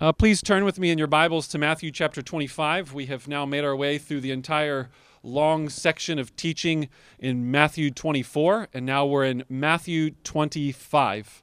Uh, 0.00 0.12
please 0.12 0.40
turn 0.40 0.64
with 0.64 0.78
me 0.78 0.92
in 0.92 0.98
your 0.98 1.08
Bibles 1.08 1.48
to 1.48 1.58
Matthew 1.58 1.90
chapter 1.90 2.22
25. 2.22 2.94
We 2.94 3.06
have 3.06 3.26
now 3.26 3.44
made 3.44 3.64
our 3.64 3.74
way 3.74 3.98
through 3.98 4.20
the 4.20 4.30
entire 4.30 4.90
long 5.24 5.68
section 5.68 6.20
of 6.20 6.36
teaching 6.36 6.88
in 7.18 7.50
Matthew 7.50 7.90
24, 7.90 8.68
and 8.72 8.86
now 8.86 9.04
we're 9.04 9.24
in 9.24 9.42
Matthew 9.48 10.12
25. 10.22 11.42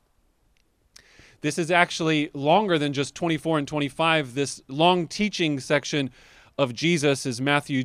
This 1.41 1.57
is 1.57 1.70
actually 1.70 2.32
longer 2.33 2.79
than 2.79 2.93
just 2.93 3.14
24 3.14 3.57
and 3.57 3.68
25. 3.68 4.36
This 4.36 4.61
long 4.69 5.06
teaching 5.10 5.60
section 5.60 6.10
of 6.57 6.74
Jesus 6.74 7.25
is 7.25 7.42
Matthew 7.42 7.83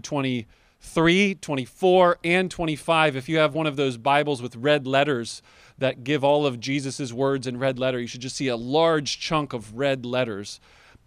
23, 0.81 1.37
24, 1.37 2.19
and 2.25 2.51
25. 2.51 3.15
If 3.15 3.29
you 3.29 3.39
have 3.39 3.55
one 3.55 3.67
of 3.67 3.77
those 3.77 3.97
Bibles 3.97 4.43
with 4.43 4.57
red 4.57 4.87
letters, 4.87 5.43
that 5.79 6.05
give 6.05 6.25
all 6.25 6.47
of 6.47 6.61
Jesus' 6.61 7.13
words 7.13 7.47
in 7.47 7.59
red 7.59 7.79
letter. 7.79 8.01
You 8.01 8.07
should 8.07 8.21
just 8.21 8.37
see 8.37 8.49
a 8.49 8.57
large 8.57 9.19
chunk 9.19 9.53
of 9.53 9.77
red 9.77 10.05
letters. 10.05 10.61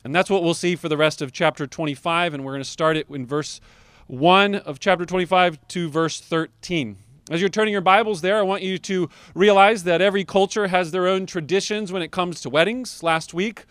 And 0.04 0.14
that's 0.14 0.30
what 0.30 0.44
we'll 0.44 0.54
see 0.54 0.76
for 0.76 0.90
the 0.90 0.98
rest 0.98 1.22
of 1.22 1.32
chapter 1.32 1.68
25. 1.68 2.34
And 2.34 2.44
we're 2.44 2.52
going 2.54 2.64
to 2.64 2.70
start 2.70 2.98
it 2.98 3.10
in 3.10 3.26
verse 3.26 3.62
1 4.08 4.56
of 4.56 4.80
chapter 4.80 5.06
25 5.06 5.68
to 5.70 5.90
verse 5.90 6.20
13. 6.20 6.98
As 7.32 7.40
you're 7.40 7.50
turning 7.50 7.72
your 7.72 7.82
Bibles 7.82 8.22
there, 8.22 8.38
I 8.38 8.42
want 8.42 8.64
you 8.64 8.78
to 8.80 9.10
realize 9.34 9.84
that 9.86 10.02
every 10.02 10.26
culture 10.26 10.68
has 10.68 10.92
their 10.92 11.08
own 11.08 11.26
traditions 11.26 11.92
when 11.92 12.02
it 12.02 12.12
comes 12.12 12.42
to 12.42 12.50
weddings. 12.50 13.02
Last 13.02 13.34
week, 13.34 13.66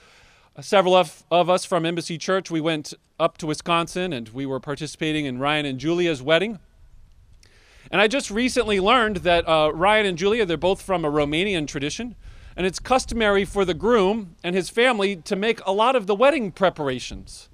several 0.60 0.94
of, 0.94 1.24
of 1.30 1.48
us 1.48 1.64
from 1.64 1.86
Embassy 1.86 2.18
Church, 2.18 2.50
we 2.50 2.60
went 2.60 2.92
up 3.18 3.38
to 3.38 3.46
Wisconsin 3.46 4.12
and 4.12 4.28
we 4.30 4.44
were 4.44 4.60
participating 4.60 5.24
in 5.24 5.38
Ryan 5.38 5.64
and 5.64 5.78
Julia's 5.78 6.22
wedding. 6.22 6.58
And 7.90 8.00
I 8.00 8.08
just 8.08 8.30
recently 8.30 8.80
learned 8.80 9.18
that 9.18 9.48
uh, 9.48 9.70
Ryan 9.72 10.06
and 10.06 10.18
Julia, 10.18 10.44
they're 10.44 10.56
both 10.56 10.82
from 10.82 11.04
a 11.04 11.10
Romanian 11.10 11.66
tradition. 11.66 12.16
And 12.56 12.66
it's 12.66 12.78
customary 12.78 13.44
for 13.44 13.64
the 13.64 13.74
groom 13.74 14.36
and 14.44 14.54
his 14.54 14.68
family 14.68 15.16
to 15.16 15.36
make 15.36 15.64
a 15.64 15.72
lot 15.72 15.96
of 15.96 16.06
the 16.06 16.14
wedding 16.14 16.52
preparations. 16.52 17.48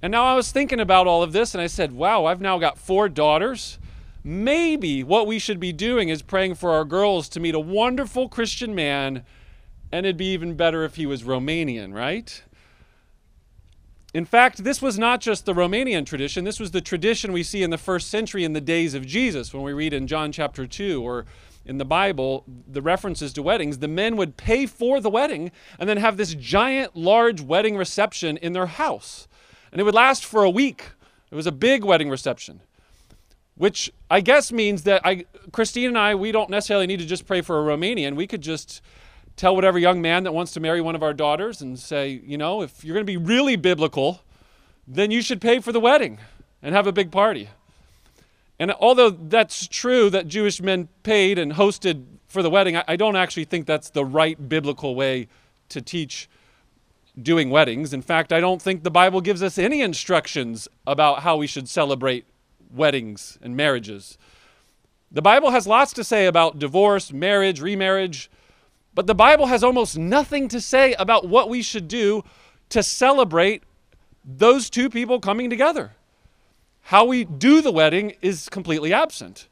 And 0.00 0.10
now 0.10 0.24
I 0.24 0.34
was 0.34 0.50
thinking 0.50 0.80
about 0.80 1.06
all 1.06 1.22
of 1.22 1.32
this 1.32 1.54
and 1.54 1.62
I 1.62 1.68
said, 1.68 1.92
wow, 1.92 2.24
I've 2.24 2.40
now 2.40 2.58
got 2.58 2.78
four 2.78 3.08
daughters. 3.08 3.78
Maybe 4.24 5.04
what 5.04 5.28
we 5.28 5.38
should 5.38 5.60
be 5.60 5.72
doing 5.72 6.08
is 6.08 6.22
praying 6.22 6.56
for 6.56 6.70
our 6.70 6.84
girls 6.84 7.28
to 7.30 7.40
meet 7.40 7.54
a 7.54 7.60
wonderful 7.60 8.28
Christian 8.28 8.74
man, 8.74 9.24
and 9.92 10.06
it'd 10.06 10.16
be 10.16 10.32
even 10.32 10.54
better 10.54 10.84
if 10.84 10.96
he 10.96 11.06
was 11.06 11.22
Romanian, 11.22 11.94
right? 11.94 12.42
In 14.14 14.24
fact, 14.24 14.64
this 14.64 14.82
was 14.82 14.98
not 14.98 15.20
just 15.20 15.46
the 15.46 15.54
Romanian 15.54 16.04
tradition, 16.04 16.44
this 16.44 16.58
was 16.58 16.70
the 16.70 16.80
tradition 16.80 17.32
we 17.32 17.42
see 17.42 17.62
in 17.62 17.70
the 17.70 17.78
first 17.78 18.08
century 18.08 18.44
in 18.44 18.52
the 18.52 18.60
days 18.60 18.94
of 18.94 19.06
Jesus 19.06 19.54
when 19.54 19.62
we 19.62 19.72
read 19.72 19.92
in 19.92 20.06
John 20.06 20.32
chapter 20.32 20.66
2 20.66 21.02
or 21.02 21.24
in 21.64 21.78
the 21.78 21.84
Bible 21.84 22.44
the 22.66 22.82
references 22.82 23.32
to 23.34 23.42
weddings. 23.42 23.78
The 23.78 23.88
men 23.88 24.16
would 24.16 24.36
pay 24.36 24.66
for 24.66 25.00
the 25.00 25.10
wedding 25.10 25.52
and 25.78 25.88
then 25.88 25.98
have 25.98 26.16
this 26.16 26.34
giant, 26.34 26.96
large 26.96 27.40
wedding 27.40 27.76
reception 27.76 28.36
in 28.38 28.52
their 28.52 28.66
house. 28.66 29.28
And 29.70 29.80
it 29.80 29.84
would 29.84 29.94
last 29.94 30.24
for 30.24 30.42
a 30.42 30.50
week. 30.50 30.90
It 31.30 31.34
was 31.34 31.46
a 31.46 31.52
big 31.52 31.82
wedding 31.82 32.10
reception, 32.10 32.60
which 33.54 33.90
I 34.10 34.20
guess 34.20 34.52
means 34.52 34.82
that 34.82 35.00
I, 35.02 35.24
Christine 35.52 35.88
and 35.88 35.98
I, 35.98 36.14
we 36.14 36.32
don't 36.32 36.50
necessarily 36.50 36.86
need 36.86 36.98
to 36.98 37.06
just 37.06 37.26
pray 37.26 37.40
for 37.40 37.58
a 37.58 37.76
Romanian. 37.76 38.14
We 38.14 38.26
could 38.26 38.42
just 38.42 38.82
tell 39.36 39.54
whatever 39.54 39.78
young 39.78 40.02
man 40.02 40.24
that 40.24 40.32
wants 40.32 40.52
to 40.52 40.60
marry 40.60 40.80
one 40.80 40.94
of 40.94 41.02
our 41.02 41.14
daughters 41.14 41.62
and 41.62 41.78
say, 41.78 42.20
you 42.24 42.38
know, 42.38 42.62
if 42.62 42.84
you're 42.84 42.94
going 42.94 43.06
to 43.06 43.10
be 43.10 43.16
really 43.16 43.56
biblical, 43.56 44.22
then 44.86 45.10
you 45.10 45.22
should 45.22 45.40
pay 45.40 45.60
for 45.60 45.72
the 45.72 45.80
wedding 45.80 46.18
and 46.62 46.74
have 46.74 46.86
a 46.86 46.92
big 46.92 47.10
party. 47.10 47.48
And 48.58 48.72
although 48.72 49.10
that's 49.10 49.66
true 49.66 50.10
that 50.10 50.28
Jewish 50.28 50.60
men 50.60 50.88
paid 51.02 51.38
and 51.38 51.52
hosted 51.52 52.04
for 52.28 52.42
the 52.42 52.50
wedding, 52.50 52.76
I, 52.76 52.96
don't 52.96 53.16
actually 53.16 53.44
think 53.44 53.66
that's 53.66 53.90
the 53.90 54.04
right 54.04 54.48
biblical 54.48 54.94
way 54.94 55.28
to 55.70 55.82
teach 55.82 56.28
doing 57.20 57.50
weddings. 57.50 57.92
In 57.92 58.02
fact, 58.02 58.32
I 58.32 58.40
don't 58.40 58.62
think 58.62 58.84
the 58.84 58.90
Bible 58.90 59.20
gives 59.20 59.42
us 59.42 59.58
any 59.58 59.80
instructions 59.80 60.68
about 60.86 61.22
how 61.22 61.36
we 61.36 61.46
should 61.46 61.68
celebrate 61.68 62.24
weddings 62.70 63.38
and 63.42 63.56
marriages. 63.56 64.16
The 65.10 65.22
Bible 65.22 65.50
has 65.50 65.66
lots 65.66 65.92
to 65.94 66.04
say 66.04 66.26
about 66.26 66.58
divorce, 66.58 67.12
marriage, 67.12 67.60
remarriage, 67.60 68.30
but 68.94 69.06
the 69.06 69.14
Bible 69.14 69.46
has 69.46 69.64
almost 69.64 69.96
nothing 69.96 70.48
to 70.48 70.60
say 70.60 70.94
about 70.94 71.28
what 71.28 71.48
we 71.48 71.62
should 71.62 71.88
do 71.88 72.22
to 72.68 72.82
celebrate 72.82 73.62
those 74.24 74.70
two 74.70 74.88
people 74.88 75.20
coming 75.20 75.50
together. 75.50 75.92
How 76.82 77.04
we 77.04 77.24
do 77.24 77.62
the 77.62 77.72
wedding 77.72 78.14
is 78.22 78.48
completely 78.48 78.92
absent, 78.92 79.48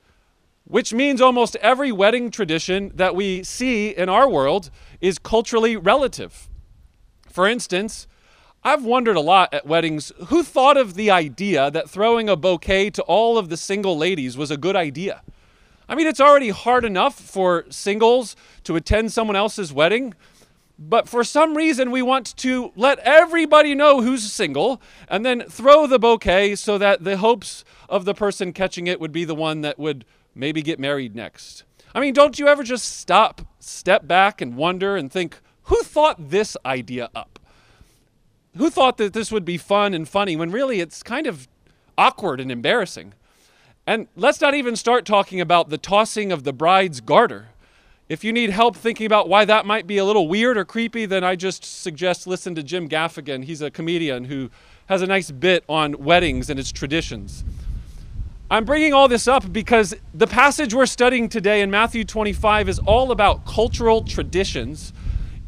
which 0.65 0.93
means 0.93 1.21
almost 1.21 1.56
every 1.56 1.93
wedding 1.93 2.31
tradition 2.31 2.93
that 2.95 3.15
we 3.15 3.43
see 3.43 3.91
in 3.91 4.09
our 4.09 4.29
world 4.29 4.71
is 5.00 5.19
culturally 5.19 5.77
relative. 5.77 6.49
For 7.29 7.47
instance, 7.47 8.06
I've 8.62 8.84
wondered 8.84 9.17
a 9.17 9.21
lot 9.21 9.55
at 9.55 9.67
weddings 9.67 10.12
who 10.27 10.43
thought 10.43 10.77
of 10.77 10.95
the 10.95 11.11
idea 11.11 11.71
that 11.71 11.89
throwing 11.89 12.29
a 12.29 12.37
bouquet 12.37 12.91
to 12.91 13.03
all 13.05 13.39
of 13.39 13.49
the 13.49 13.56
single 13.56 13.97
ladies 13.97 14.37
was 14.37 14.50
a 14.50 14.56
good 14.59 14.77
idea. 14.77 15.23
I 15.91 15.97
mean, 15.97 16.06
it's 16.06 16.21
already 16.21 16.51
hard 16.51 16.84
enough 16.84 17.19
for 17.19 17.65
singles 17.69 18.37
to 18.62 18.77
attend 18.77 19.12
someone 19.12 19.34
else's 19.34 19.73
wedding, 19.73 20.15
but 20.78 21.09
for 21.09 21.25
some 21.25 21.56
reason 21.56 21.91
we 21.91 22.01
want 22.01 22.37
to 22.37 22.71
let 22.77 23.01
everybody 23.01 23.75
know 23.75 24.00
who's 24.00 24.33
single 24.33 24.81
and 25.09 25.27
then 25.27 25.43
throw 25.43 25.89
the 25.89 25.99
bouquet 25.99 26.55
so 26.55 26.79
that 26.79 27.03
the 27.03 27.17
hopes 27.17 27.65
of 27.89 28.05
the 28.05 28.15
person 28.15 28.53
catching 28.53 28.87
it 28.87 29.00
would 29.00 29.11
be 29.11 29.25
the 29.25 29.34
one 29.34 29.62
that 29.62 29.81
would 29.81 30.05
maybe 30.33 30.62
get 30.62 30.79
married 30.79 31.17
next. 31.17 31.65
I 31.93 31.99
mean, 31.99 32.15
don't 32.15 32.39
you 32.39 32.47
ever 32.47 32.62
just 32.62 32.99
stop, 32.99 33.43
step 33.59 34.06
back, 34.06 34.41
and 34.41 34.56
wonder 34.56 34.95
and 34.97 35.11
think, 35.11 35.41
who 35.65 35.83
thought 35.83 36.31
this 36.31 36.56
idea 36.65 37.11
up? 37.17 37.41
Who 38.56 38.71
thought 38.71 38.97
that 38.99 39.12
this 39.12 39.33
would 39.33 39.45
be 39.45 39.59
fun 39.59 39.93
and 39.93 40.09
funny 40.09 40.37
when 40.37 40.53
really 40.53 40.79
it's 40.79 41.03
kind 41.03 41.27
of 41.27 41.49
awkward 41.99 42.39
and 42.39 42.53
embarrassing? 42.53 43.15
And 43.91 44.06
let's 44.15 44.41
not 44.41 44.55
even 44.55 44.77
start 44.77 45.05
talking 45.05 45.41
about 45.41 45.69
the 45.69 45.77
tossing 45.77 46.31
of 46.31 46.45
the 46.45 46.53
bride's 46.53 47.01
garter. 47.01 47.49
If 48.09 48.23
you 48.23 48.33
need 48.33 48.51
help 48.51 48.77
thinking 48.77 49.05
about 49.05 49.28
why 49.28 49.45
that 49.45 49.67
might 49.67 49.89
be 49.89 49.99
a 49.99 50.05
little 50.05 50.28
weird 50.28 50.56
or 50.56 50.65
creepy, 50.65 51.06
then 51.06 51.25
I 51.25 51.34
just 51.34 51.65
suggest 51.65 52.25
listen 52.25 52.55
to 52.55 52.62
Jim 52.62 52.89
Gaffigan. 52.89 53.43
He's 53.43 53.61
a 53.61 53.69
comedian 53.69 54.27
who 54.27 54.49
has 54.87 55.03
a 55.03 55.09
nice 55.09 55.33
bit 55.33 55.65
on 55.69 55.99
weddings 55.99 56.49
and 56.49 56.61
its 56.61 56.71
traditions. 56.71 57.43
I'm 58.49 58.65
bringing 58.65 58.95
all 58.95 59.09
this 59.09 59.27
up 59.27 59.53
because 59.53 59.93
the 60.15 60.29
passage 60.29 60.73
we're 60.73 60.87
studying 60.87 61.29
today 61.29 61.61
in 61.61 61.69
Matthew 61.69 62.05
25 62.05 62.69
is 62.69 62.79
all 62.79 63.11
about 63.11 63.45
cultural 63.45 64.05
traditions 64.05 64.93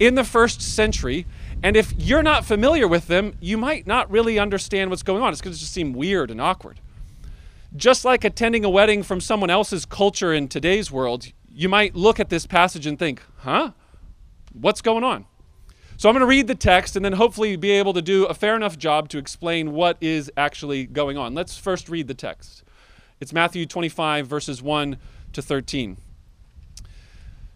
in 0.01 0.17
the 0.17 0.25
first 0.25 0.61
century. 0.61 1.27
And 1.63 1.77
if 1.77 1.95
you're 1.97 2.25
not 2.25 2.45
familiar 2.45 2.89
with 2.89 3.07
them, 3.07 3.35
you 3.41 3.57
might 3.57 3.87
not 3.87 4.11
really 4.11 4.41
understand 4.41 4.91
what's 4.91 5.05
going 5.05 5.23
on. 5.23 5.33
It's 5.33 5.41
going 5.41 5.55
to 5.55 5.61
just 5.61 5.73
seem 5.73 5.93
weird 5.93 6.29
and 6.29 6.41
awkward. 6.41 6.81
Just 7.75 8.05
like 8.05 8.23
attending 8.25 8.65
a 8.65 8.71
wedding 8.71 9.03
from 9.03 9.21
someone 9.21 9.49
else's 9.49 9.87
culture 9.87 10.33
in 10.33 10.49
today's 10.49 10.91
world, 10.91 11.27
you 11.49 11.71
might 11.71 11.97
look 11.97 12.21
at 12.21 12.29
this 12.29 12.47
passage 12.47 12.87
and 12.87 12.99
think, 12.99 13.23
huh? 13.39 13.71
What's 14.53 14.83
going 14.83 15.05
on? 15.05 15.25
So 15.97 16.09
I'm 16.09 16.15
going 16.15 16.21
to 16.21 16.27
read 16.27 16.49
the 16.49 16.55
text 16.55 16.97
and 16.97 17.05
then 17.05 17.15
hopefully 17.15 17.57
be 17.57 17.71
able 17.71 17.95
to 17.95 18.03
do 18.03 18.27
a 18.27 18.35
fair 18.35 18.57
enough 18.57 18.77
job 18.77 19.09
to 19.11 19.19
explain 19.19 19.73
what 19.73 19.97
is 20.03 20.31
actually 20.37 20.85
going 20.85 21.17
on. 21.17 21.35
Let's 21.35 21.57
first 21.57 21.89
read 21.89 22.09
the 22.09 22.15
text. 22.15 22.63
It's 23.21 23.33
Matthew 23.33 23.65
25, 23.65 24.27
verses 24.27 24.63
1 24.63 24.99
to 25.33 25.41
13. 25.41 25.97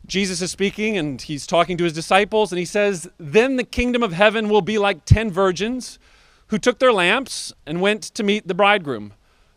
Jesus 0.06 0.40
is 0.40 0.50
speaking 0.50 0.96
and 0.96 1.20
he's 1.20 1.46
talking 1.46 1.76
to 1.76 1.84
his 1.84 1.92
disciples, 1.92 2.52
and 2.52 2.58
he 2.58 2.64
says, 2.64 3.10
Then 3.18 3.56
the 3.56 3.64
kingdom 3.64 4.02
of 4.02 4.12
heaven 4.12 4.48
will 4.48 4.62
be 4.62 4.78
like 4.78 5.04
ten 5.04 5.30
virgins 5.30 5.98
who 6.46 6.58
took 6.58 6.78
their 6.78 6.92
lamps 6.92 7.52
and 7.66 7.80
went 7.80 8.02
to 8.02 8.22
meet 8.22 8.46
the 8.46 8.54
bridegroom. 8.54 9.12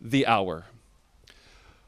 the 0.00 0.26
hour. 0.26 0.66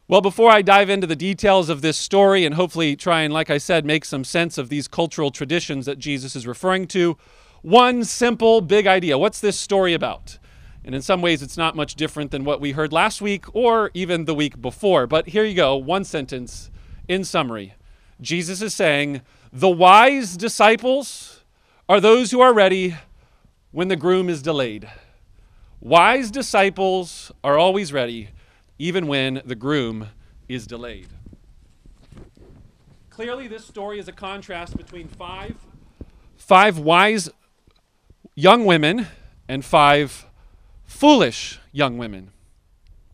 Well, 0.08 0.20
before 0.20 0.50
I 0.50 0.62
dive 0.62 0.90
into 0.90 1.06
the 1.06 1.14
details 1.14 1.68
of 1.68 1.82
this 1.82 1.96
story 1.96 2.44
and 2.44 2.56
hopefully 2.56 2.96
try 2.96 3.22
and, 3.22 3.32
like 3.32 3.48
I 3.48 3.58
said, 3.58 3.84
make 3.84 4.04
some 4.04 4.24
sense 4.24 4.58
of 4.58 4.68
these 4.68 4.88
cultural 4.88 5.30
traditions 5.30 5.86
that 5.86 6.00
Jesus 6.00 6.34
is 6.34 6.48
referring 6.48 6.88
to, 6.88 7.16
one 7.62 8.02
simple 8.04 8.60
big 8.60 8.88
idea. 8.88 9.18
What's 9.18 9.40
this 9.40 9.58
story 9.58 9.94
about? 9.94 10.38
And 10.84 10.94
in 10.94 11.02
some 11.02 11.22
ways, 11.22 11.42
it's 11.42 11.56
not 11.56 11.76
much 11.76 11.94
different 11.94 12.30
than 12.30 12.44
what 12.44 12.60
we 12.60 12.72
heard 12.72 12.92
last 12.92 13.22
week 13.22 13.54
or 13.54 13.90
even 13.94 14.24
the 14.24 14.34
week 14.34 14.60
before. 14.60 15.06
But 15.06 15.28
here 15.28 15.44
you 15.44 15.54
go 15.54 15.76
one 15.76 16.04
sentence 16.04 16.70
in 17.06 17.22
summary. 17.22 17.74
Jesus 18.20 18.62
is 18.62 18.74
saying, 18.74 19.20
The 19.52 19.68
wise 19.68 20.36
disciples 20.36 21.44
are 21.88 22.00
those 22.00 22.30
who 22.30 22.40
are 22.40 22.52
ready 22.52 22.96
when 23.70 23.88
the 23.88 23.96
groom 23.96 24.28
is 24.28 24.42
delayed. 24.42 24.88
Wise 25.80 26.30
disciples 26.30 27.32
are 27.42 27.56
always 27.56 27.90
ready 27.90 28.28
even 28.78 29.06
when 29.06 29.40
the 29.46 29.54
groom 29.54 30.08
is 30.46 30.66
delayed. 30.66 31.08
Clearly, 33.08 33.48
this 33.48 33.64
story 33.64 33.98
is 33.98 34.06
a 34.06 34.12
contrast 34.12 34.76
between 34.76 35.08
five, 35.08 35.56
five 36.36 36.78
wise 36.78 37.30
young 38.34 38.66
women 38.66 39.06
and 39.48 39.64
five 39.64 40.26
foolish 40.84 41.58
young 41.72 41.96
women. 41.96 42.30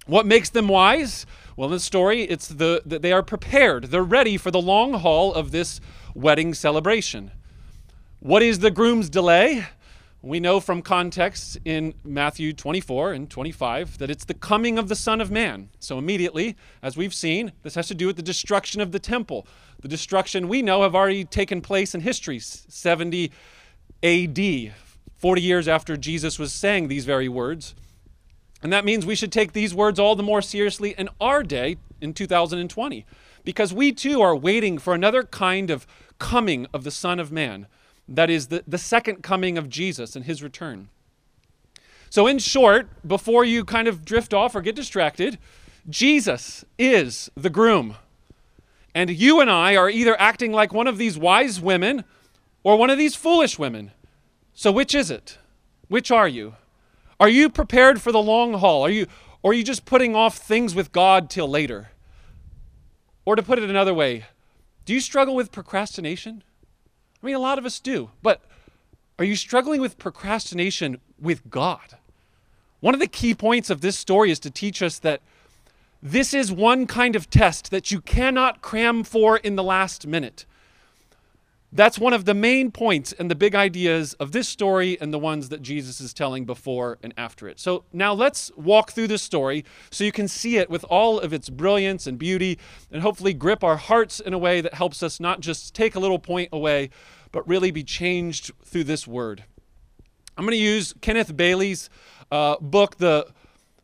What 0.07 0.27
makes 0.27 0.51
them 0.51 0.67
wise? 0.67 1.25
Well, 1.57 1.69
in 1.69 1.73
the 1.73 1.81
story, 1.81 2.23
it's 2.23 2.49
the 2.49 2.83
that 2.85 3.01
they 3.01 3.13
are 3.13 3.23
prepared. 3.23 3.87
They're 3.87 4.03
ready 4.03 4.37
for 4.37 4.51
the 4.51 4.61
long 4.61 4.95
haul 4.95 5.33
of 5.33 5.53
this 5.53 5.81
wedding 6.15 6.53
celebration. 6.53 7.31
What 8.19 8.43
is 8.43 8.59
the 8.59 8.73
groom's 8.73 9.09
delay? 9.09 9.67
We 10.27 10.41
know 10.41 10.59
from 10.59 10.83
context 10.83 11.57
in 11.65 11.95
Matthew 12.03 12.53
24 12.53 13.13
and 13.13 13.31
25 13.31 13.99
that 13.99 14.11
it's 14.11 14.25
the 14.25 14.35
coming 14.35 14.77
of 14.77 14.89
the 14.89 14.97
Son 14.97 15.21
of 15.21 15.31
Man. 15.31 15.69
So, 15.79 15.99
immediately, 15.99 16.57
as 16.83 16.97
we've 16.97 17.15
seen, 17.15 17.53
this 17.63 17.77
has 17.77 17.87
to 17.87 17.95
do 17.95 18.09
with 18.09 18.17
the 18.17 18.25
destruction 18.25 18.81
of 18.81 18.91
the 18.91 18.99
temple. 18.99 19.47
The 19.83 19.87
destruction 19.87 20.49
we 20.49 20.63
know 20.63 20.83
have 20.83 20.97
already 20.97 21.25
taken 21.25 21.61
place 21.61 21.95
in 21.95 22.01
history, 22.01 22.41
70 22.41 23.31
AD, 24.03 24.75
40 25.15 25.41
years 25.41 25.69
after 25.69 25.97
Jesus 25.97 26.41
was 26.41 26.53
saying 26.53 26.89
these 26.89 27.05
very 27.05 27.29
words. 27.29 27.77
And 28.65 28.73
that 28.73 28.85
means 28.85 29.07
we 29.07 29.15
should 29.15 29.31
take 29.31 29.53
these 29.53 29.77
words 29.77 30.01
all 30.01 30.17
the 30.17 30.25
more 30.25 30.43
seriously 30.43 30.93
in 30.99 31.09
our 31.21 31.45
day 31.45 31.77
in 32.01 32.13
2020, 32.13 33.07
because 33.45 33.73
we 33.73 33.93
too 33.93 34.21
are 34.23 34.35
waiting 34.35 34.79
for 34.79 34.93
another 34.93 35.23
kind 35.23 35.71
of 35.71 35.87
coming 36.19 36.67
of 36.75 36.83
the 36.83 36.91
Son 36.91 37.21
of 37.21 37.31
Man 37.31 37.69
that 38.09 38.31
is 38.31 38.49
the, 38.49 38.63
the 38.67 38.79
second 38.79 39.23
coming 39.23 39.59
of 39.59 39.69
Jesus 39.69 40.17
and 40.17 40.25
his 40.25 40.43
return. 40.43 40.89
So, 42.09 42.27
in 42.27 42.39
short, 42.39 42.89
before 43.07 43.45
you 43.45 43.65
kind 43.65 43.89
of 43.89 44.05
drift 44.05 44.33
off 44.33 44.55
or 44.55 44.61
get 44.61 44.77
distracted, 44.77 45.39
Jesus 45.89 46.65
is 46.79 47.31
the 47.35 47.51
groom. 47.51 47.97
And 48.95 49.11
you 49.11 49.41
and 49.41 49.51
I 49.51 49.77
are 49.77 49.91
either 49.91 50.19
acting 50.21 50.53
like 50.53 50.73
one 50.73 50.87
of 50.87 50.99
these 50.99 51.19
wise 51.19 51.61
women 51.61 52.05
or 52.63 52.77
one 52.77 52.91
of 52.91 52.99
these 52.99 53.15
foolish 53.15 53.59
women. 53.59 53.93
So, 54.55 54.73
which 54.73 54.95
is 54.95 55.11
it? 55.11 55.39
Which 55.89 56.11
are 56.11 56.29
you? 56.29 56.55
Are 57.19 57.29
you 57.29 57.49
prepared 57.49 58.01
for 58.01 58.13
the 58.13 58.23
long 58.23 58.55
haul? 58.55 58.83
Are 58.83 58.91
you, 58.91 59.07
or 59.43 59.51
are 59.51 59.55
you 59.55 59.65
just 59.65 59.85
putting 59.85 60.15
off 60.15 60.37
things 60.37 60.75
with 60.75 60.93
God 60.93 61.29
till 61.29 61.49
later? 61.49 61.91
Or 63.25 63.37
to 63.37 63.43
put 63.43 63.59
it 63.59 63.69
another 63.69 63.95
way, 63.95 64.25
do 64.85 64.95
you 64.95 65.01
struggle 65.01 65.35
with 65.35 65.53
procrastination? 65.53 66.43
I 67.23 67.27
mean, 67.27 67.35
a 67.35 67.41
lot 67.41 67.59
of 67.59 67.65
us 67.67 67.81
do. 67.81 68.11
But 68.23 68.43
are 69.19 69.25
you 69.25 69.37
struggling 69.37 69.81
with 69.81 69.99
procrastination 69.99 71.01
with 71.21 71.51
God? 71.51 71.97
One 72.81 72.95
of 72.95 73.01
the 73.01 73.07
key 73.07 73.35
points 73.35 73.71
of 73.71 73.81
this 73.81 73.99
story 73.99 74.31
is 74.31 74.39
to 74.41 74.51
teach 74.51 74.83
us 74.83 74.99
that 74.99 75.23
this 76.03 76.35
is 76.35 76.53
one 76.53 76.87
kind 76.87 77.17
of 77.17 77.31
test 77.31 77.71
that 77.71 77.91
you 77.91 78.01
cannot 78.01 78.61
cram 78.61 79.03
for 79.03 79.39
in 79.39 79.57
the 79.57 79.63
last 79.63 80.07
minute. 80.07 80.45
That's 81.73 81.99
one 81.99 82.13
of 82.13 82.25
the 82.25 82.35
main 82.35 82.71
points 82.71 83.13
and 83.13 83.31
the 83.31 83.35
big 83.35 83.55
ideas 83.55 84.15
of 84.15 84.33
this 84.33 84.49
story 84.49 84.97
and 85.01 85.13
the 85.13 85.19
ones 85.19 85.49
that 85.49 85.63
Jesus 85.63 86.01
is 86.01 86.15
telling 86.15 86.45
before 86.45 86.99
and 87.03 87.13
after 87.17 87.49
it. 87.49 87.59
So 87.59 87.85
now 87.93 88.15
let's 88.15 88.51
walk 88.57 88.93
through 88.93 89.09
this 89.09 89.23
story 89.23 89.65
so 89.91 90.05
you 90.05 90.13
can 90.13 90.29
see 90.29 90.57
it 90.57 90.71
with 90.71 90.85
all 90.85 91.19
of 91.19 91.33
its 91.33 91.51
brilliance 91.51 92.07
and 92.07 92.19
beauty 92.19 92.59
and 92.91 93.03
hopefully 93.03 93.35
grip 93.35 93.65
our 93.65 93.77
hearts 93.77 94.21
in 94.21 94.33
a 94.33 94.39
way 94.39 94.61
that 94.61 94.75
helps 94.75 95.03
us 95.03 95.19
not 95.19 95.41
just 95.41 95.75
take 95.75 95.97
a 95.97 96.01
little 96.01 96.21
point 96.21 96.49
away, 96.53 96.89
but 97.33 97.47
really 97.49 97.71
be 97.71 97.83
changed 97.83 98.53
through 98.65 98.85
this 98.85 99.07
word. 99.07 99.45
I'm 100.39 100.45
going 100.45 100.53
to 100.53 100.63
use 100.63 100.95
Kenneth 101.01 101.37
Bailey's 101.37 101.91
uh, 102.31 102.57
book, 102.61 102.97
The 102.97 103.27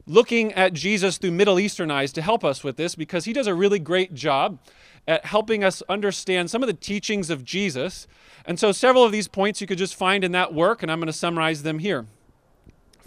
Looking 0.07 0.53
at 0.53 0.73
Jesus 0.73 1.19
Through 1.19 1.31
Middle 1.33 1.59
Eastern 1.59 1.91
Eyes, 1.91 2.13
to 2.13 2.23
help 2.23 2.45
us 2.45 2.63
with 2.63 2.77
this 2.77 2.95
because 2.95 3.25
he 3.25 3.33
does 3.33 3.47
a 3.47 3.55
really 3.55 3.79
great 3.79 4.15
job 4.15 4.59
at 5.07 5.25
helping 5.25 5.65
us 5.65 5.83
understand 5.89 6.51
some 6.51 6.63
of 6.63 6.67
the 6.67 6.75
teachings 6.75 7.31
of 7.31 7.45
Jesus. 7.45 8.07
And 8.45 8.59
so, 8.59 8.73
several 8.73 9.05
of 9.05 9.13
these 9.13 9.29
points 9.29 9.61
you 9.61 9.67
could 9.67 9.79
just 9.79 9.95
find 9.95 10.25
in 10.25 10.33
that 10.33 10.55
work, 10.55 10.83
and 10.83 10.91
I'm 10.91 10.99
going 10.99 11.07
to 11.07 11.13
summarize 11.13 11.63
them 11.63 11.79
here. 11.79 12.07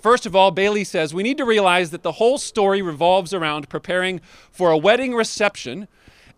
First 0.01 0.25
of 0.25 0.35
all, 0.35 0.51
Bailey 0.51 0.83
says 0.83 1.13
we 1.13 1.23
need 1.23 1.37
to 1.37 1.45
realize 1.45 1.89
that 1.89 2.03
the 2.03 2.13
whole 2.13 2.37
story 2.37 2.81
revolves 2.81 3.33
around 3.33 3.69
preparing 3.69 4.21
for 4.51 4.69
a 4.69 4.77
wedding 4.77 5.15
reception, 5.15 5.87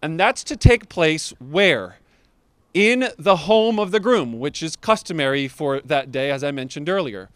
and 0.02 0.20
that's 0.20 0.44
to 0.46 0.56
take 0.56 0.88
place 0.88 1.34
where? 1.40 1.98
In 2.74 3.10
the 3.18 3.36
home 3.36 3.80
of 3.80 3.92
the 3.92 4.00
groom, 4.00 4.40
which 4.40 4.64
is 4.64 4.76
customary 4.76 5.48
for 5.48 5.82
that 5.82 6.12
day, 6.12 6.32
as 6.32 6.44
I 6.44 6.52
mentioned 6.52 6.88
earlier. 6.88 7.30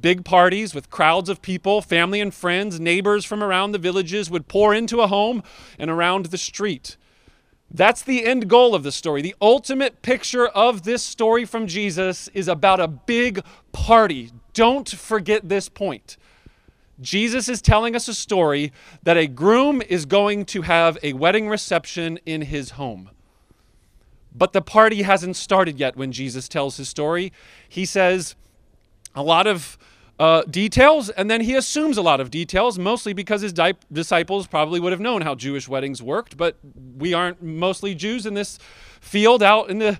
Big 0.00 0.24
parties 0.24 0.74
with 0.74 0.90
crowds 0.90 1.28
of 1.28 1.42
people, 1.42 1.82
family 1.82 2.20
and 2.20 2.32
friends, 2.32 2.80
neighbors 2.80 3.24
from 3.24 3.42
around 3.42 3.72
the 3.72 3.78
villages 3.78 4.30
would 4.30 4.48
pour 4.48 4.74
into 4.74 5.00
a 5.00 5.06
home 5.06 5.42
and 5.78 5.90
around 5.90 6.26
the 6.26 6.38
street. 6.38 6.96
That's 7.70 8.02
the 8.02 8.24
end 8.24 8.48
goal 8.48 8.74
of 8.74 8.82
the 8.82 8.92
story. 8.92 9.20
The 9.20 9.34
ultimate 9.40 10.00
picture 10.00 10.46
of 10.46 10.84
this 10.84 11.02
story 11.02 11.44
from 11.44 11.66
Jesus 11.66 12.28
is 12.28 12.48
about 12.48 12.80
a 12.80 12.88
big 12.88 13.44
party. 13.72 14.30
Don't 14.54 14.88
forget 14.88 15.48
this 15.48 15.68
point. 15.68 16.16
Jesus 17.00 17.48
is 17.48 17.62
telling 17.62 17.94
us 17.94 18.08
a 18.08 18.14
story 18.14 18.72
that 19.02 19.16
a 19.16 19.26
groom 19.26 19.82
is 19.82 20.06
going 20.06 20.44
to 20.46 20.62
have 20.62 20.98
a 21.02 21.12
wedding 21.12 21.48
reception 21.48 22.18
in 22.26 22.42
his 22.42 22.70
home. 22.70 23.10
But 24.34 24.52
the 24.52 24.62
party 24.62 25.02
hasn't 25.02 25.36
started 25.36 25.78
yet 25.78 25.96
when 25.96 26.10
Jesus 26.10 26.48
tells 26.48 26.76
his 26.76 26.88
story. 26.88 27.32
He 27.68 27.84
says 27.84 28.34
a 29.14 29.22
lot 29.22 29.46
of 29.46 29.78
uh, 30.18 30.42
details, 30.42 31.10
and 31.10 31.30
then 31.30 31.40
he 31.40 31.54
assumes 31.54 31.96
a 31.96 32.02
lot 32.02 32.20
of 32.20 32.30
details, 32.30 32.78
mostly 32.78 33.12
because 33.12 33.40
his 33.40 33.52
di- 33.52 33.74
disciples 33.92 34.46
probably 34.46 34.80
would 34.80 34.92
have 34.92 35.00
known 35.00 35.20
how 35.22 35.34
Jewish 35.34 35.68
weddings 35.68 36.02
worked, 36.02 36.36
but 36.36 36.56
we 36.96 37.14
aren't 37.14 37.40
mostly 37.42 37.94
Jews 37.94 38.26
in 38.26 38.34
this 38.34 38.58
field 39.00 39.42
out 39.42 39.70
in 39.70 39.78
the 39.78 39.98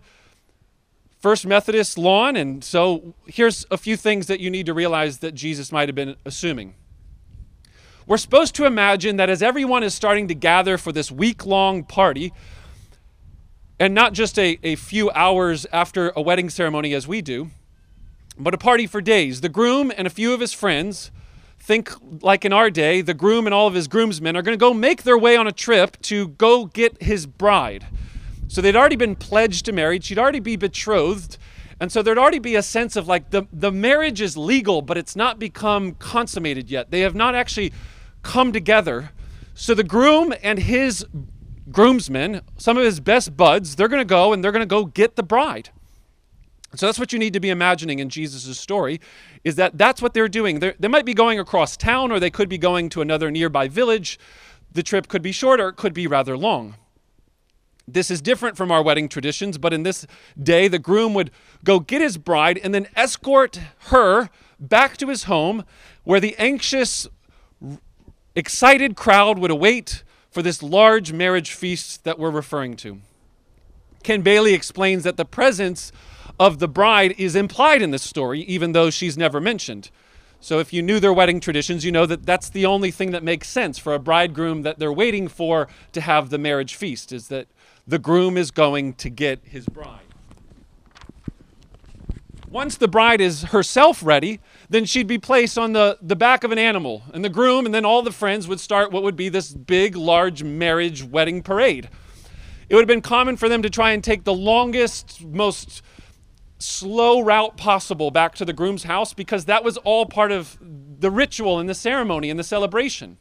First 1.21 1.47
Methodist 1.47 1.99
lawn, 1.99 2.37
and 2.37 2.63
so 2.63 3.15
here's 3.27 3.67
a 3.71 3.77
few 3.77 3.97
things 3.97 4.27
that 4.27 4.41
you 4.41 4.51
need 4.51 4.67
to 4.67 4.75
realize 4.75 5.19
that 5.19 5.35
Jesus 5.35 5.73
might 5.73 5.89
have 5.89 5.97
been 5.97 6.17
assuming. 6.25 6.75
We're 8.07 8.19
supposed 8.19 8.55
to 8.57 8.65
imagine 8.65 9.17
that 9.17 9.29
as 9.29 9.43
everyone 9.43 9.83
is 9.83 9.95
starting 9.95 10.29
to 10.29 10.35
gather 10.35 10.79
for 10.79 10.93
this 10.93 11.11
week 11.13 11.45
long 11.45 11.85
party, 11.85 12.33
and 13.81 13.95
not 13.95 14.13
just 14.13 14.39
a, 14.39 14.59
a 14.63 14.75
few 14.77 15.11
hours 15.11 15.67
after 15.73 16.11
a 16.17 16.23
wedding 16.23 16.51
ceremony 16.51 16.95
as 16.95 17.07
we 17.07 17.21
do, 17.21 17.51
but 18.39 18.55
a 18.55 18.59
party 18.59 18.87
for 18.87 19.01
days. 19.01 19.41
The 19.41 19.49
groom 19.49 19.93
and 19.97 20.07
a 20.07 20.11
few 20.11 20.33
of 20.33 20.41
his 20.41 20.53
friends, 20.53 21.11
think 21.59 21.91
like 22.23 22.45
in 22.45 22.53
our 22.53 22.71
day, 22.71 23.01
the 23.01 23.15
groom 23.15 23.47
and 23.47 23.55
all 23.55 23.67
of 23.67 23.75
his 23.75 23.89
groomsmen 23.89 24.37
are 24.37 24.43
going 24.43 24.57
to 24.57 24.61
go 24.61 24.73
make 24.73 25.03
their 25.03 25.19
way 25.19 25.37
on 25.37 25.47
a 25.47 25.53
trip 25.53 26.01
to 26.03 26.29
go 26.29 26.67
get 26.67 27.03
his 27.03 27.27
bride. 27.27 27.87
So 28.47 28.61
they'd 28.61 28.77
already 28.77 28.97
been 28.97 29.17
pledged 29.17 29.67
to 29.67 29.73
marriage, 29.73 30.05
she'd 30.05 30.19
already 30.19 30.41
be 30.41 30.57
betrothed. 30.57 31.37
And 31.81 31.93
so 31.93 32.03
there'd 32.03 32.19
already 32.19 32.41
be 32.41 32.57
a 32.57 32.63
sense 32.63 32.97
of 32.97 33.07
like 33.07 33.31
the, 33.31 33.47
the 33.53 33.71
marriage 33.71 34.21
is 34.21 34.37
legal, 34.37 34.83
but 34.83 34.99
it's 34.99 35.15
not 35.15 35.39
become 35.39 35.93
consummated 35.95 36.71
yet. 36.71 36.91
They 36.91 37.01
have 37.01 37.15
not 37.15 37.37
actually 37.37 37.73
come 38.23 38.53
together. 38.53 39.11
So 39.55 39.75
the 39.75 39.85
groom 39.85 40.35
and 40.43 40.59
his 40.59 41.07
groomsmen, 41.71 42.41
some 42.57 42.77
of 42.77 42.85
his 42.85 42.99
best 42.99 43.37
buds, 43.37 43.77
they're 43.77 43.89
going 43.89 44.01
to 44.01 44.05
go 44.05 44.33
and 44.33 44.43
they're 44.43 44.53
going 44.53 44.61
to 44.61 44.67
go 44.67 44.87
get 44.87 45.15
the 45.17 45.23
bride. 45.23 45.71
So 46.75 46.87
that's 46.87 46.99
what 46.99 47.13
you 47.13 47.19
need 47.19 47.33
to 47.33 47.41
be 47.41 47.49
imagining 47.49 47.99
in 47.99 48.11
Jesus' 48.11 48.59
story 48.59 49.01
is 49.43 49.57
that 49.57 49.79
that's 49.79 50.03
what 50.03 50.13
they're 50.13 50.29
doing. 50.29 50.61
They're, 50.61 50.75
they 50.79 50.89
might 50.89 51.07
be 51.07 51.15
going 51.15 51.39
across 51.39 51.77
town 51.77 52.13
or 52.13 52.21
they 52.21 52.31
could 52.31 52.49
be 52.49 52.59
going 52.59 52.91
to 52.91 53.01
another 53.01 53.31
nearby 53.31 53.69
village. 53.69 54.19
The 54.73 54.83
trip 54.83 55.09
could 55.09 55.23
be 55.23 55.33
shorter, 55.33 55.73
could 55.73 55.95
be 55.95 56.07
rather 56.07 56.37
long. 56.37 56.75
This 57.87 58.11
is 58.11 58.21
different 58.21 58.59
from 58.59 58.71
our 58.71 58.83
wedding 58.83 59.09
traditions, 59.09 59.57
but 59.57 59.73
in 59.73 59.83
this 59.83 60.07
day, 60.41 60.69
the 60.69 60.79
groom 60.79 61.15
would 61.15 61.31
go 61.65 61.81
get 61.81 62.03
his 62.03 62.19
bride 62.19 62.61
and 62.63 62.75
then 62.75 62.87
escort 62.95 63.59
her 63.87 64.29
back 64.61 64.99
to 64.99 65.09
his 65.09 65.25
home 65.25 65.65
where 66.05 66.21
the 66.21 66.37
anxious, 66.39 67.09
excited 68.35 68.95
crowd 68.95 69.39
would 69.39 69.51
await 69.51 70.05
for 70.31 70.43
this 70.43 70.63
large 70.63 71.15
marriage 71.15 71.53
feast 71.53 72.05
that 72.05 72.19
we're 72.19 72.31
referring 72.31 72.77
to. 72.77 73.01
Ken 74.03 74.21
Bailey 74.21 74.53
explains 74.53 75.03
that 75.05 75.17
the 75.17 75.25
presence 75.25 75.91
of 76.39 76.59
the 76.59 76.69
bride 76.69 77.15
is 77.19 77.35
implied 77.35 77.83
in 77.83 77.91
this 77.91 78.03
story, 78.03 78.41
even 78.43 78.73
though 78.73 78.91
she's 78.91 79.19
never 79.19 79.41
mentioned. 79.41 79.91
So 80.41 80.61
if 80.61 80.73
you 80.73 80.83
knew 80.83 81.01
their 81.01 81.13
wedding 81.13 81.41
traditions, 81.41 81.85
you 81.85 81.91
know 81.91 82.07
that 82.07 82.25
that's 82.25 82.49
the 82.49 82.65
only 82.65 82.93
thing 82.93 83.11
that 83.11 83.25
makes 83.25 83.49
sense 83.49 83.77
for 83.77 83.93
a 83.93 83.99
bridegroom 83.99 84.63
that 84.63 84.79
they're 84.79 84.93
waiting 84.93 85.27
for 85.27 85.69
to 85.93 86.01
have 86.01 86.31
the 86.31 86.39
marriage 86.39 86.77
feast 86.77 87.13
is 87.13 87.29
that 87.29 87.49
the 87.87 87.99
groom 87.99 88.37
is 88.37 88.51
going 88.51 88.95
to 88.95 89.11
get 89.11 89.41
his 89.45 89.67
bride. 89.67 90.01
Once 92.49 92.77
the 92.77 92.89
bride 92.89 93.21
is 93.21 93.43
herself 93.45 94.03
ready, 94.03 94.41
then 94.71 94.85
she'd 94.85 95.07
be 95.07 95.19
placed 95.19 95.59
on 95.59 95.73
the, 95.73 95.99
the 96.01 96.17
back 96.17 96.45
of 96.45 96.53
an 96.53 96.59
animal, 96.59 97.03
and 97.13 97.25
the 97.25 97.29
groom 97.29 97.67
and 97.67 97.75
then 97.75 97.85
all 97.85 98.01
the 98.01 98.13
friends 98.13 98.49
would 98.49 98.61
start 98.61 98.91
what 98.91 99.03
would 99.03 99.17
be 99.17 99.29
this 99.29 99.53
big, 99.53 99.97
large 99.97 100.43
marriage 100.43 101.03
wedding 101.03 101.43
parade. 101.43 101.89
It 102.69 102.75
would 102.75 102.83
have 102.83 102.89
been 102.89 103.03
common 103.03 103.37
for 103.37 103.49
them 103.49 103.63
to 103.63 103.71
try 103.71 103.93
and 103.93 104.05
take 104.05 104.25
the 104.25 104.33
longest, 104.33 105.25
most 105.25 105.83
slow 106.59 107.21
route 107.21 107.57
possible 107.57 108.11
back 108.11 108.35
to 108.37 108.45
the 108.45 108.53
groom's 108.53 108.85
house 108.85 109.15
because 109.15 109.45
that 109.45 109.65
was 109.65 109.77
all 109.79 110.07
part 110.07 110.33
of 110.33 110.59
the 110.61 111.11
ritual 111.11 111.59
and 111.59 111.69
the 111.69 111.75
ceremony 111.75 112.31
and 112.31 112.39
the 112.39 112.45
celebration. 112.45 113.19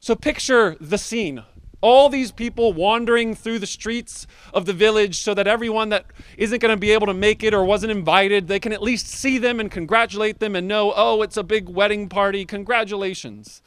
So 0.00 0.14
picture 0.14 0.76
the 0.80 0.98
scene 0.98 1.44
all 1.84 2.08
these 2.08 2.32
people 2.32 2.72
wandering 2.72 3.34
through 3.34 3.58
the 3.58 3.66
streets 3.66 4.26
of 4.54 4.64
the 4.64 4.72
village 4.72 5.18
so 5.18 5.34
that 5.34 5.46
everyone 5.46 5.90
that 5.90 6.06
isn't 6.38 6.62
going 6.62 6.74
to 6.74 6.80
be 6.80 6.92
able 6.92 7.06
to 7.06 7.12
make 7.12 7.44
it 7.44 7.52
or 7.52 7.62
wasn't 7.62 7.92
invited, 7.92 8.48
they 8.48 8.58
can 8.58 8.72
at 8.72 8.80
least 8.80 9.06
see 9.06 9.36
them 9.36 9.60
and 9.60 9.70
congratulate 9.70 10.38
them 10.38 10.56
and 10.56 10.66
know, 10.66 10.94
oh, 10.96 11.20
it's 11.20 11.36
a 11.36 11.42
big 11.42 11.68
wedding 11.68 12.08
party. 12.08 12.46
Congratulations. 12.46 13.60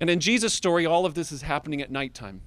And 0.00 0.08
in 0.08 0.20
Jesus' 0.20 0.54
story, 0.54 0.86
all 0.86 1.04
of 1.04 1.14
this 1.14 1.32
is 1.32 1.42
happening 1.42 1.82
at 1.82 1.90
nighttime. 1.90 2.42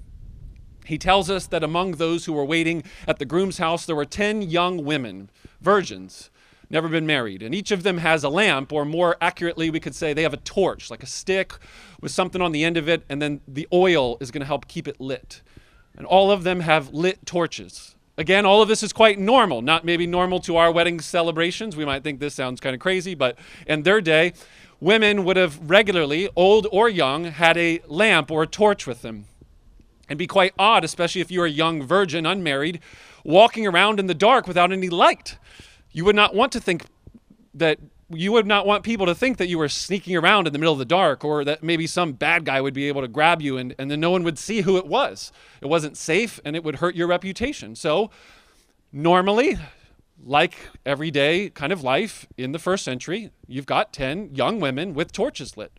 He 0.85 0.97
tells 0.97 1.29
us 1.29 1.47
that 1.47 1.63
among 1.63 1.93
those 1.93 2.25
who 2.25 2.33
were 2.33 2.45
waiting 2.45 2.83
at 3.07 3.19
the 3.19 3.25
groom's 3.25 3.57
house, 3.57 3.85
there 3.85 3.95
were 3.95 4.05
10 4.05 4.41
young 4.43 4.83
women, 4.83 5.29
virgins, 5.61 6.29
never 6.69 6.87
been 6.87 7.05
married. 7.05 7.41
And 7.41 7.53
each 7.53 7.71
of 7.71 7.83
them 7.83 7.99
has 7.99 8.23
a 8.23 8.29
lamp, 8.29 8.71
or 8.71 8.85
more 8.85 9.17
accurately, 9.21 9.69
we 9.69 9.79
could 9.79 9.95
say 9.95 10.13
they 10.13 10.23
have 10.23 10.33
a 10.33 10.37
torch, 10.37 10.89
like 10.89 11.03
a 11.03 11.07
stick 11.07 11.53
with 12.01 12.11
something 12.11 12.41
on 12.41 12.51
the 12.51 12.63
end 12.63 12.77
of 12.77 12.89
it, 12.89 13.03
and 13.09 13.21
then 13.21 13.41
the 13.47 13.67
oil 13.71 14.17
is 14.19 14.31
going 14.31 14.41
to 14.41 14.47
help 14.47 14.67
keep 14.67 14.87
it 14.87 14.99
lit. 14.99 15.41
And 15.97 16.05
all 16.05 16.31
of 16.31 16.43
them 16.43 16.61
have 16.61 16.93
lit 16.93 17.25
torches. 17.25 17.95
Again, 18.17 18.45
all 18.45 18.61
of 18.61 18.69
this 18.69 18.81
is 18.81 18.93
quite 18.93 19.19
normal, 19.19 19.61
not 19.61 19.83
maybe 19.83 20.07
normal 20.07 20.39
to 20.41 20.55
our 20.55 20.71
wedding 20.71 21.01
celebrations. 21.01 21.75
We 21.75 21.85
might 21.85 22.03
think 22.03 22.19
this 22.19 22.33
sounds 22.33 22.61
kind 22.61 22.73
of 22.73 22.79
crazy, 22.79 23.13
but 23.13 23.37
in 23.67 23.83
their 23.83 23.99
day, 23.99 24.33
women 24.79 25.25
would 25.25 25.35
have 25.35 25.69
regularly, 25.69 26.29
old 26.35 26.67
or 26.71 26.87
young, 26.87 27.25
had 27.25 27.57
a 27.57 27.81
lamp 27.87 28.31
or 28.31 28.43
a 28.43 28.47
torch 28.47 28.87
with 28.87 29.01
them. 29.01 29.25
And 30.07 30.19
be 30.19 30.27
quite 30.27 30.53
odd, 30.59 30.83
especially 30.83 31.21
if 31.21 31.31
you're 31.31 31.45
a 31.45 31.49
young 31.51 31.81
virgin, 31.81 32.25
unmarried, 32.25 32.79
walking 33.23 33.65
around 33.65 33.99
in 33.99 34.07
the 34.07 34.13
dark 34.13 34.47
without 34.47 34.71
any 34.71 34.89
light. 34.89 35.37
You 35.91 36.05
would 36.05 36.15
not 36.15 36.35
want 36.35 36.51
to 36.53 36.59
think 36.59 36.83
that 37.53 37.79
you 38.09 38.31
would 38.31 38.45
not 38.45 38.67
want 38.67 38.83
people 38.83 39.05
to 39.07 39.15
think 39.15 39.37
that 39.37 39.47
you 39.47 39.57
were 39.57 39.69
sneaking 39.69 40.15
around 40.15 40.45
in 40.45 40.53
the 40.53 40.59
middle 40.59 40.73
of 40.73 40.79
the 40.79 40.85
dark 40.85 41.25
or 41.25 41.43
that 41.43 41.63
maybe 41.63 41.87
some 41.87 42.13
bad 42.13 42.45
guy 42.45 42.61
would 42.61 42.73
be 42.73 42.87
able 42.87 43.01
to 43.01 43.07
grab 43.07 43.41
you 43.41 43.57
and, 43.57 43.73
and 43.79 43.89
then 43.89 43.99
no 43.99 44.11
one 44.11 44.23
would 44.23 44.37
see 44.37 44.61
who 44.61 44.77
it 44.77 44.85
was. 44.85 45.31
It 45.61 45.67
wasn't 45.67 45.97
safe 45.97 46.39
and 46.45 46.55
it 46.55 46.63
would 46.63 46.75
hurt 46.75 46.95
your 46.95 47.07
reputation. 47.07 47.75
So, 47.75 48.11
normally, 48.91 49.57
like 50.23 50.55
everyday 50.85 51.49
kind 51.49 51.73
of 51.73 51.83
life 51.83 52.27
in 52.37 52.51
the 52.51 52.59
first 52.59 52.83
century, 52.83 53.31
you've 53.47 53.65
got 53.65 53.91
10 53.91 54.35
young 54.35 54.59
women 54.59 54.93
with 54.93 55.11
torches 55.11 55.57
lit. 55.57 55.71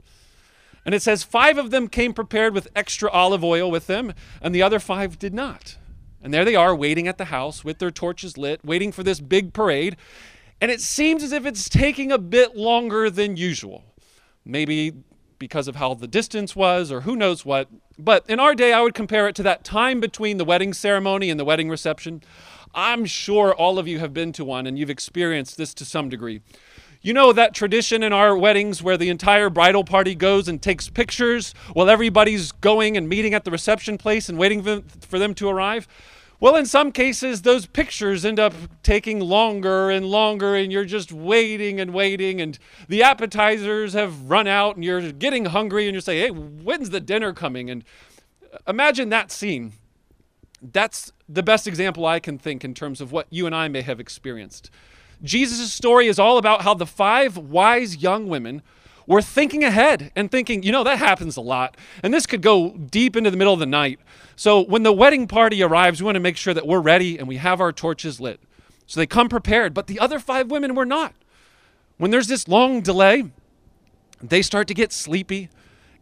And 0.86 0.94
it 0.94 1.02
says 1.02 1.24
five 1.24 1.58
of 1.58 1.72
them 1.72 1.88
came 1.88 2.14
prepared 2.14 2.54
with 2.54 2.68
extra 2.76 3.10
olive 3.10 3.42
oil 3.42 3.68
with 3.68 3.88
them, 3.88 4.14
and 4.40 4.54
the 4.54 4.62
other 4.62 4.78
five 4.78 5.18
did 5.18 5.34
not. 5.34 5.76
And 6.22 6.32
there 6.32 6.44
they 6.44 6.54
are 6.54 6.76
waiting 6.76 7.08
at 7.08 7.18
the 7.18 7.26
house 7.26 7.64
with 7.64 7.80
their 7.80 7.90
torches 7.90 8.38
lit, 8.38 8.64
waiting 8.64 8.92
for 8.92 9.02
this 9.02 9.20
big 9.20 9.52
parade. 9.52 9.96
And 10.60 10.70
it 10.70 10.80
seems 10.80 11.24
as 11.24 11.32
if 11.32 11.44
it's 11.44 11.68
taking 11.68 12.12
a 12.12 12.18
bit 12.18 12.56
longer 12.56 13.10
than 13.10 13.36
usual. 13.36 13.82
Maybe 14.44 14.92
because 15.40 15.66
of 15.66 15.76
how 15.76 15.94
the 15.94 16.06
distance 16.06 16.54
was, 16.54 16.92
or 16.92 17.00
who 17.00 17.16
knows 17.16 17.44
what. 17.44 17.68
But 17.98 18.24
in 18.28 18.38
our 18.38 18.54
day, 18.54 18.72
I 18.72 18.80
would 18.80 18.94
compare 18.94 19.26
it 19.26 19.34
to 19.36 19.42
that 19.42 19.64
time 19.64 19.98
between 19.98 20.38
the 20.38 20.44
wedding 20.44 20.72
ceremony 20.72 21.30
and 21.30 21.38
the 21.38 21.44
wedding 21.44 21.68
reception. 21.68 22.22
I'm 22.74 23.06
sure 23.06 23.52
all 23.52 23.78
of 23.78 23.88
you 23.88 23.98
have 23.98 24.14
been 24.14 24.32
to 24.32 24.44
one 24.44 24.66
and 24.66 24.78
you've 24.78 24.88
experienced 24.88 25.56
this 25.56 25.74
to 25.74 25.84
some 25.84 26.08
degree. 26.08 26.42
You 27.02 27.12
know 27.12 27.32
that 27.32 27.54
tradition 27.54 28.02
in 28.02 28.12
our 28.12 28.36
weddings 28.36 28.82
where 28.82 28.96
the 28.96 29.08
entire 29.08 29.50
bridal 29.50 29.84
party 29.84 30.14
goes 30.14 30.48
and 30.48 30.60
takes 30.60 30.88
pictures 30.88 31.54
while 31.72 31.88
everybody's 31.88 32.52
going 32.52 32.96
and 32.96 33.08
meeting 33.08 33.34
at 33.34 33.44
the 33.44 33.50
reception 33.50 33.98
place 33.98 34.28
and 34.28 34.38
waiting 34.38 34.82
for 35.00 35.18
them 35.18 35.34
to 35.34 35.48
arrive? 35.48 35.86
Well, 36.38 36.56
in 36.56 36.66
some 36.66 36.92
cases, 36.92 37.42
those 37.42 37.64
pictures 37.64 38.24
end 38.24 38.38
up 38.38 38.52
taking 38.82 39.20
longer 39.20 39.90
and 39.90 40.04
longer, 40.04 40.54
and 40.54 40.70
you're 40.70 40.84
just 40.84 41.10
waiting 41.10 41.80
and 41.80 41.94
waiting, 41.94 42.42
and 42.42 42.58
the 42.88 43.02
appetizers 43.02 43.94
have 43.94 44.28
run 44.28 44.46
out, 44.46 44.76
and 44.76 44.84
you're 44.84 45.12
getting 45.12 45.46
hungry, 45.46 45.86
and 45.86 45.94
you're 45.94 46.02
saying, 46.02 46.20
Hey, 46.22 46.30
when's 46.30 46.90
the 46.90 47.00
dinner 47.00 47.32
coming? 47.32 47.70
And 47.70 47.84
uh, 48.52 48.58
imagine 48.68 49.08
that 49.08 49.32
scene. 49.32 49.72
That's 50.60 51.10
the 51.26 51.42
best 51.42 51.66
example 51.66 52.04
I 52.04 52.20
can 52.20 52.38
think 52.38 52.64
in 52.64 52.74
terms 52.74 53.00
of 53.00 53.12
what 53.12 53.26
you 53.30 53.46
and 53.46 53.54
I 53.54 53.68
may 53.68 53.80
have 53.80 53.98
experienced. 53.98 54.70
Jesus' 55.22 55.72
story 55.72 56.06
is 56.08 56.18
all 56.18 56.38
about 56.38 56.62
how 56.62 56.74
the 56.74 56.86
five 56.86 57.36
wise 57.36 57.96
young 57.96 58.28
women 58.28 58.62
were 59.06 59.22
thinking 59.22 59.62
ahead 59.64 60.10
and 60.16 60.30
thinking, 60.30 60.62
you 60.62 60.72
know, 60.72 60.84
that 60.84 60.98
happens 60.98 61.36
a 61.36 61.40
lot. 61.40 61.76
And 62.02 62.12
this 62.12 62.26
could 62.26 62.42
go 62.42 62.70
deep 62.70 63.16
into 63.16 63.30
the 63.30 63.36
middle 63.36 63.54
of 63.54 63.60
the 63.60 63.66
night. 63.66 64.00
So 64.34 64.60
when 64.60 64.82
the 64.82 64.92
wedding 64.92 65.28
party 65.28 65.62
arrives, 65.62 66.00
we 66.00 66.04
want 66.04 66.16
to 66.16 66.20
make 66.20 66.36
sure 66.36 66.52
that 66.52 66.66
we're 66.66 66.80
ready 66.80 67.18
and 67.18 67.28
we 67.28 67.36
have 67.36 67.60
our 67.60 67.72
torches 67.72 68.20
lit. 68.20 68.40
So 68.86 69.00
they 69.00 69.06
come 69.06 69.28
prepared. 69.28 69.74
But 69.74 69.86
the 69.86 69.98
other 69.98 70.18
five 70.18 70.50
women 70.50 70.74
were 70.74 70.86
not. 70.86 71.14
When 71.98 72.10
there's 72.10 72.28
this 72.28 72.46
long 72.48 72.80
delay, 72.82 73.24
they 74.22 74.42
start 74.42 74.68
to 74.68 74.74
get 74.74 74.92
sleepy. 74.92 75.48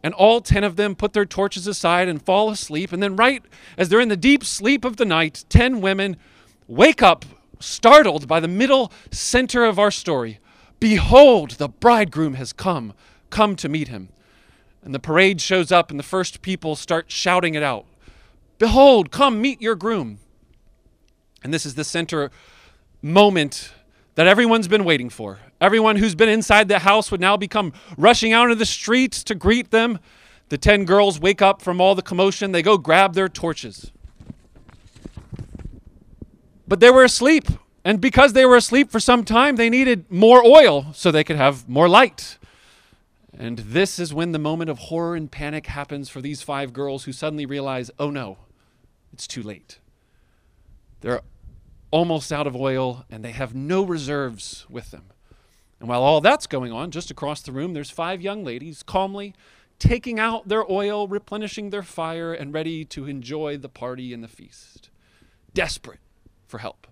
And 0.02 0.12
all 0.12 0.40
10 0.42 0.64
of 0.64 0.76
them 0.76 0.94
put 0.94 1.14
their 1.14 1.25
torches 1.25 1.66
aside 1.66 2.09
and 2.09 2.21
fall 2.21 2.50
asleep. 2.50 2.92
And 2.92 3.02
then, 3.02 3.16
right 3.16 3.42
as 3.78 3.88
they're 3.88 4.00
in 4.00 4.11
the 4.11 4.16
deep 4.18 4.44
sleep 4.44 4.85
of 4.85 4.99
the 4.99 5.06
night, 5.06 5.44
10 5.49 5.80
women 5.80 6.16
wake 6.68 7.02
up 7.02 7.25
startled 7.64 8.28
by 8.28 8.40
the 8.40 8.49
middle 8.49 8.92
center 9.11 9.64
of 9.64 9.78
our 9.78 9.90
story 9.90 10.38
Behold, 10.80 11.52
the 11.52 11.68
bridegroom 11.68 12.35
has 12.35 12.52
come. 12.52 12.92
Come 13.30 13.56
to 13.56 13.71
meet 13.71 13.88
him. 13.88 14.11
And 14.83 14.94
the 14.94 14.99
parade 14.99 15.40
shows 15.40 15.73
up, 15.73 15.90
and 15.90 15.99
the 15.99 16.04
first 16.04 16.42
people 16.42 16.76
start 16.76 17.11
shouting 17.11 17.54
it 17.54 17.62
out 17.62 17.87
Behold, 18.59 19.11
come 19.11 19.40
meet 19.40 19.61
your 19.61 19.75
groom. 19.75 20.18
And 21.42 21.52
this 21.52 21.66
is 21.66 21.75
the 21.75 21.85
center 21.85 22.30
moment 23.02 23.73
that 24.14 24.26
everyone's 24.26 24.68
been 24.68 24.85
waiting 24.85 25.11
for. 25.11 25.40
Everyone 25.61 25.97
who's 25.97 26.14
been 26.14 26.28
inside 26.28 26.68
the 26.68 26.80
house 26.80 27.11
would 27.11 27.21
now 27.21 27.37
become 27.37 27.73
rushing 27.97 28.33
out 28.33 28.44
into 28.44 28.54
the 28.54 28.66
streets 28.66 29.25
to 29.25 29.35
greet 29.35 29.71
them. 29.71 29.99
The 30.50 30.59
10 30.59 30.85
girls 30.85 31.18
wake 31.18 31.42
up 31.42 31.62
from 31.62 31.80
all 31.80 31.94
the 31.94 32.02
commotion. 32.02 32.52
They 32.52 32.62
go 32.62 32.78
grab 32.78 33.14
their 33.14 33.28
torches. 33.28 33.90
But 36.66 36.80
they 36.80 36.90
were 36.90 37.04
asleep. 37.04 37.49
And 37.85 38.00
because 38.00 38.33
they 38.33 38.47
were 38.47 38.56
asleep 38.56 38.90
for 38.90 39.00
some 39.00 39.25
time, 39.25 39.56
they 39.56 39.68
needed 39.68 40.11
more 40.11 40.42
oil 40.44 40.87
so 40.94 41.11
they 41.11 41.25
could 41.25 41.37
have 41.37 41.68
more 41.68 41.88
light. 41.88 42.38
And 43.37 43.59
this 43.59 43.99
is 43.99 44.14
when 44.14 44.33
the 44.33 44.38
moment 44.38 44.71
of 44.71 44.78
horror 44.78 45.16
and 45.16 45.30
panic 45.30 45.66
happens 45.66 46.09
for 46.09 46.23
these 46.23 46.40
five 46.40 46.73
girls 46.73 47.04
who 47.04 47.12
suddenly 47.12 47.47
realize 47.47 47.90
oh 47.99 48.11
no, 48.11 48.38
it's 49.12 49.26
too 49.26 49.42
late. 49.42 49.80
They're 51.00 51.21
almost 51.90 52.33
out 52.33 52.47
of 52.47 52.56
oil 52.56 53.04
and 53.11 53.25
they 53.25 53.33
have 53.33 53.54
no 53.54 53.85
reserves 53.85 54.64
with 54.71 54.90
them. 54.90 55.04
And 55.80 55.88
while 55.88 56.02
all 56.02 56.21
that's 56.21 56.47
going 56.47 56.73
on, 56.73 56.90
just 56.90 57.11
across 57.11 57.42
the 57.42 57.52
room, 57.52 57.75
there's 57.75 57.90
five 57.90 58.23
young 58.23 58.44
ladies 58.44 58.83
calmly 58.83 59.35
taking 59.78 60.18
out 60.18 60.49
their 60.49 60.71
oil, 60.71 61.09
replenishing 61.09 61.71
their 61.71 61.83
fire, 61.83 62.33
and 62.33 62.54
ready 62.54 62.85
to 62.87 63.06
enjoy 63.06 63.59
the 63.59 63.68
party 63.68 64.14
and 64.14 64.23
the 64.23 64.28
feast. 64.28 64.88
Desperate 65.52 65.99
for 66.54 66.58
help. 66.58 66.87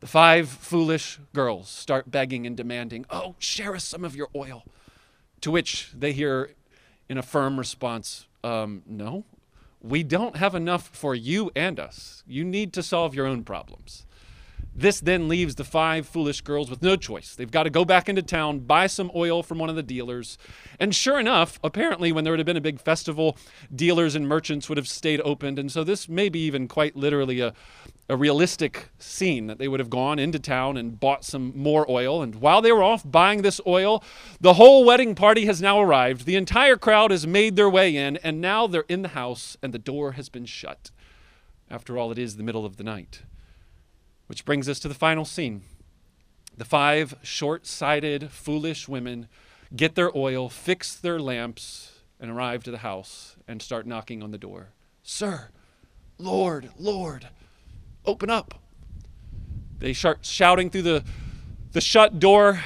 The 0.00 0.06
five 0.06 0.46
foolish 0.46 1.18
girls 1.32 1.70
start 1.70 2.10
begging 2.10 2.46
and 2.46 2.54
demanding, 2.54 3.06
Oh, 3.08 3.34
share 3.38 3.74
us 3.74 3.82
some 3.82 4.04
of 4.04 4.14
your 4.14 4.28
oil. 4.36 4.62
To 5.40 5.50
which 5.50 5.90
they 5.96 6.12
hear 6.12 6.50
in 7.08 7.16
a 7.16 7.22
firm 7.22 7.58
response, 7.58 8.26
um, 8.44 8.82
No, 8.86 9.24
we 9.80 10.02
don't 10.02 10.36
have 10.36 10.54
enough 10.54 10.86
for 10.88 11.14
you 11.14 11.50
and 11.56 11.80
us. 11.80 12.22
You 12.26 12.44
need 12.44 12.74
to 12.74 12.82
solve 12.82 13.14
your 13.14 13.24
own 13.26 13.42
problems. 13.42 14.04
This 14.74 15.00
then 15.00 15.28
leaves 15.28 15.56
the 15.56 15.64
five 15.64 16.06
foolish 16.06 16.42
girls 16.42 16.70
with 16.70 16.82
no 16.82 16.96
choice. 16.96 17.34
They've 17.34 17.50
got 17.50 17.64
to 17.64 17.70
go 17.70 17.84
back 17.84 18.08
into 18.08 18.22
town, 18.22 18.60
buy 18.60 18.86
some 18.86 19.10
oil 19.14 19.42
from 19.42 19.58
one 19.58 19.68
of 19.68 19.76
the 19.76 19.82
dealers. 19.82 20.38
And 20.78 20.94
sure 20.94 21.18
enough, 21.18 21.58
apparently, 21.64 22.12
when 22.12 22.24
there 22.24 22.32
would 22.32 22.38
have 22.38 22.46
been 22.46 22.56
a 22.56 22.60
big 22.60 22.80
festival, 22.80 23.36
dealers 23.74 24.14
and 24.14 24.28
merchants 24.28 24.68
would 24.68 24.78
have 24.78 24.88
stayed 24.88 25.20
opened. 25.22 25.58
And 25.58 25.70
so 25.72 25.82
this 25.82 26.08
may 26.08 26.28
be 26.28 26.40
even 26.40 26.68
quite 26.68 26.94
literally 26.94 27.40
a, 27.40 27.52
a 28.08 28.16
realistic 28.16 28.90
scene 28.98 29.48
that 29.48 29.58
they 29.58 29.68
would 29.68 29.80
have 29.80 29.90
gone 29.90 30.18
into 30.18 30.38
town 30.38 30.76
and 30.76 30.98
bought 30.98 31.24
some 31.24 31.52
more 31.56 31.90
oil. 31.90 32.22
And 32.22 32.36
while 32.36 32.62
they 32.62 32.72
were 32.72 32.82
off 32.82 33.02
buying 33.04 33.42
this 33.42 33.60
oil, 33.66 34.04
the 34.40 34.54
whole 34.54 34.84
wedding 34.84 35.14
party 35.16 35.46
has 35.46 35.60
now 35.60 35.80
arrived. 35.80 36.26
The 36.26 36.36
entire 36.36 36.76
crowd 36.76 37.10
has 37.10 37.26
made 37.26 37.56
their 37.56 37.70
way 37.70 37.96
in, 37.96 38.18
and 38.18 38.40
now 38.40 38.66
they're 38.66 38.84
in 38.88 39.02
the 39.02 39.08
house, 39.08 39.56
and 39.62 39.74
the 39.74 39.78
door 39.78 40.12
has 40.12 40.28
been 40.28 40.46
shut. 40.46 40.90
After 41.68 41.98
all, 41.98 42.10
it 42.12 42.18
is 42.18 42.36
the 42.36 42.42
middle 42.42 42.64
of 42.64 42.76
the 42.76 42.84
night. 42.84 43.22
Which 44.30 44.44
brings 44.44 44.68
us 44.68 44.78
to 44.78 44.86
the 44.86 44.94
final 44.94 45.24
scene. 45.24 45.62
The 46.56 46.64
five 46.64 47.16
short 47.20 47.66
sighted, 47.66 48.30
foolish 48.30 48.86
women 48.86 49.26
get 49.74 49.96
their 49.96 50.16
oil, 50.16 50.48
fix 50.48 50.94
their 50.94 51.18
lamps, 51.18 51.98
and 52.20 52.30
arrive 52.30 52.62
to 52.62 52.70
the 52.70 52.78
house 52.78 53.34
and 53.48 53.60
start 53.60 53.88
knocking 53.88 54.22
on 54.22 54.30
the 54.30 54.38
door. 54.38 54.68
Sir, 55.02 55.48
Lord, 56.16 56.70
Lord, 56.78 57.26
open 58.06 58.30
up. 58.30 58.62
They 59.80 59.92
start 59.92 60.24
shouting 60.24 60.70
through 60.70 60.82
the, 60.82 61.04
the 61.72 61.80
shut 61.80 62.20
door, 62.20 62.62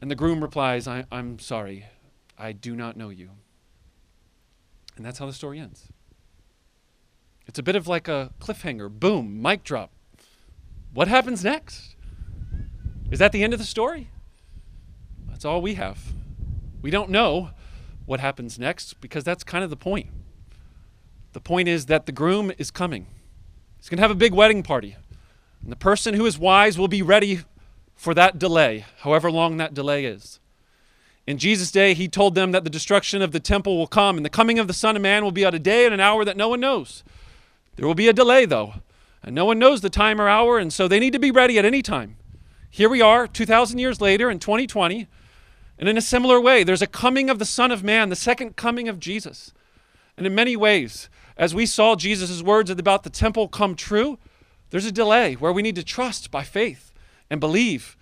and 0.00 0.08
the 0.08 0.14
groom 0.14 0.40
replies, 0.40 0.86
I, 0.86 1.04
I'm 1.10 1.40
sorry, 1.40 1.86
I 2.38 2.52
do 2.52 2.76
not 2.76 2.96
know 2.96 3.08
you. 3.08 3.30
And 4.96 5.04
that's 5.04 5.18
how 5.18 5.26
the 5.26 5.32
story 5.32 5.58
ends. 5.58 5.88
It's 7.48 7.58
a 7.58 7.62
bit 7.64 7.74
of 7.74 7.88
like 7.88 8.06
a 8.06 8.30
cliffhanger. 8.38 8.88
Boom, 8.88 9.42
mic 9.42 9.64
drop. 9.64 9.90
What 10.92 11.08
happens 11.08 11.42
next? 11.42 11.96
Is 13.10 13.18
that 13.18 13.32
the 13.32 13.42
end 13.42 13.52
of 13.52 13.58
the 13.58 13.64
story? 13.64 14.10
That's 15.28 15.44
all 15.44 15.62
we 15.62 15.74
have. 15.74 15.98
We 16.82 16.90
don't 16.90 17.10
know 17.10 17.50
what 18.04 18.20
happens 18.20 18.58
next 18.58 19.00
because 19.00 19.24
that's 19.24 19.44
kind 19.44 19.64
of 19.64 19.70
the 19.70 19.76
point. 19.76 20.08
The 21.32 21.40
point 21.40 21.68
is 21.68 21.86
that 21.86 22.06
the 22.06 22.12
groom 22.12 22.52
is 22.58 22.70
coming. 22.70 23.06
He's 23.78 23.88
going 23.88 23.96
to 23.96 24.02
have 24.02 24.10
a 24.10 24.16
big 24.16 24.34
wedding 24.34 24.62
party. 24.62 24.96
And 25.62 25.72
the 25.72 25.76
person 25.76 26.14
who 26.14 26.26
is 26.26 26.38
wise 26.38 26.78
will 26.78 26.88
be 26.88 27.02
ready 27.02 27.40
for 27.94 28.14
that 28.14 28.38
delay, 28.38 28.84
however 28.98 29.30
long 29.30 29.56
that 29.56 29.74
delay 29.74 30.04
is. 30.04 30.40
In 31.26 31.38
Jesus' 31.38 31.70
day, 31.70 31.94
he 31.94 32.08
told 32.08 32.34
them 32.34 32.50
that 32.52 32.64
the 32.64 32.70
destruction 32.70 33.22
of 33.22 33.30
the 33.30 33.40
temple 33.40 33.78
will 33.78 33.86
come, 33.86 34.16
and 34.16 34.26
the 34.26 34.30
coming 34.30 34.58
of 34.58 34.66
the 34.66 34.74
Son 34.74 34.96
of 34.96 35.02
Man 35.02 35.22
will 35.22 35.30
be 35.30 35.44
at 35.44 35.54
a 35.54 35.58
day 35.58 35.84
and 35.84 35.94
an 35.94 36.00
hour 36.00 36.24
that 36.24 36.36
no 36.36 36.48
one 36.48 36.60
knows. 36.60 37.04
There 37.76 37.86
will 37.86 37.94
be 37.94 38.08
a 38.08 38.12
delay, 38.12 38.44
though, 38.44 38.74
and 39.22 39.34
no 39.34 39.44
one 39.44 39.58
knows 39.58 39.80
the 39.80 39.90
time 39.90 40.20
or 40.20 40.28
hour, 40.28 40.58
and 40.58 40.72
so 40.72 40.88
they 40.88 40.98
need 41.00 41.12
to 41.12 41.18
be 41.18 41.30
ready 41.30 41.58
at 41.58 41.64
any 41.64 41.82
time. 41.82 42.16
Here 42.70 42.88
we 42.88 43.00
are, 43.00 43.26
2,000 43.26 43.78
years 43.78 44.00
later 44.00 44.30
in 44.30 44.38
2020, 44.38 45.06
and 45.78 45.88
in 45.88 45.96
a 45.96 46.02
similar 46.02 46.40
way, 46.40 46.64
there's 46.64 46.82
a 46.82 46.86
coming 46.86 47.28
of 47.28 47.38
the 47.38 47.44
Son 47.44 47.70
of 47.70 47.84
Man, 47.84 48.08
the 48.08 48.16
second 48.16 48.56
coming 48.56 48.88
of 48.88 49.00
Jesus. 49.00 49.52
And 50.16 50.26
in 50.26 50.34
many 50.34 50.56
ways, 50.56 51.08
as 51.36 51.54
we 51.54 51.66
saw 51.66 51.96
Jesus' 51.96 52.42
words 52.42 52.70
about 52.70 53.02
the 53.02 53.10
temple 53.10 53.48
come 53.48 53.74
true, 53.74 54.18
there's 54.70 54.86
a 54.86 54.92
delay 54.92 55.34
where 55.34 55.52
we 55.52 55.62
need 55.62 55.76
to 55.76 55.84
trust 55.84 56.30
by 56.30 56.42
faith 56.42 56.92
and 57.28 57.40
believe 57.40 57.96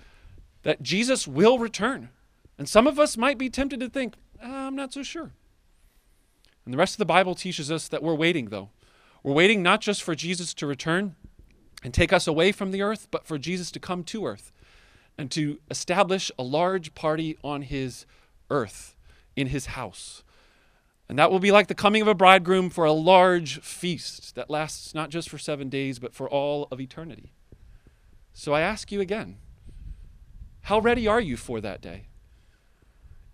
that 0.63 0.83
Jesus 0.83 1.27
will 1.27 1.59
return. 1.59 2.11
And 2.59 2.69
some 2.69 2.87
of 2.87 2.99
us 2.99 3.17
might 3.17 3.39
be 3.39 3.49
tempted 3.49 3.81
to 3.81 3.89
think, 3.89 4.15
ah, 4.43 4.67
I'm 4.67 4.77
not 4.77 4.93
so 4.93 5.03
sure. 5.03 5.33
And 6.65 6.75
the 6.75 6.79
rest 6.79 6.95
of 6.95 6.99
the 6.99 7.07
Bible 7.07 7.35
teaches 7.35 7.71
us 7.71 7.89
that 7.89 8.03
we're 8.03 8.15
waiting, 8.15 8.51
though. 8.51 8.71
We're 9.23 9.35
waiting 9.35 9.63
not 9.63 9.81
just 9.81 10.03
for 10.03 10.15
Jesus 10.15 10.55
to 10.55 10.67
return 10.67 11.15
and 11.83 11.93
take 11.93 12.13
us 12.13 12.27
away 12.27 12.53
from 12.53 12.71
the 12.71 12.83
earth, 12.83 13.09
but 13.11 13.27
for 13.27 13.39
Jesus 13.39 13.71
to 13.73 13.81
come 13.81 14.03
to 14.05 14.27
earth 14.27 14.53
and 15.19 15.31
to 15.33 15.59
establish 15.71 16.31
a 16.39 16.43
large 16.43 16.95
party 16.95 17.37
on 17.45 17.63
his 17.63 18.07
earth, 18.51 18.97
in 19.37 19.49
his 19.49 19.67
house. 19.67 20.23
And 21.09 21.19
that 21.19 21.31
will 21.31 21.41
be 21.41 21.51
like 21.51 21.67
the 21.67 21.75
coming 21.75 22.03
of 22.03 22.09
a 22.09 22.15
bridegroom 22.15 22.71
for 22.71 22.85
a 22.85 22.93
large 22.93 23.61
feast 23.61 24.35
that 24.37 24.49
lasts 24.49 24.95
not 24.95 25.11
just 25.11 25.29
for 25.29 25.39
seven 25.39 25.69
days, 25.69 25.99
but 25.99 26.15
for 26.15 26.29
all 26.29 26.69
of 26.71 26.81
eternity. 26.81 27.33
So 28.33 28.55
I 28.55 28.61
ask 28.61 28.91
you 28.93 29.01
again 29.01 29.37
how 30.63 30.79
ready 30.79 31.09
are 31.09 31.21
you 31.21 31.37
for 31.37 31.61
that 31.61 31.81
day? 31.81 32.07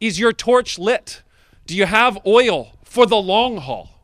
Is 0.01 0.19
your 0.19 0.33
torch 0.33 0.79
lit? 0.79 1.23
Do 1.67 1.77
you 1.77 1.87
have 1.87 2.19
oil 2.27 2.79
for 2.85 3.07
the 3.07 3.17
long 3.17 3.59
haul? 3.59 3.96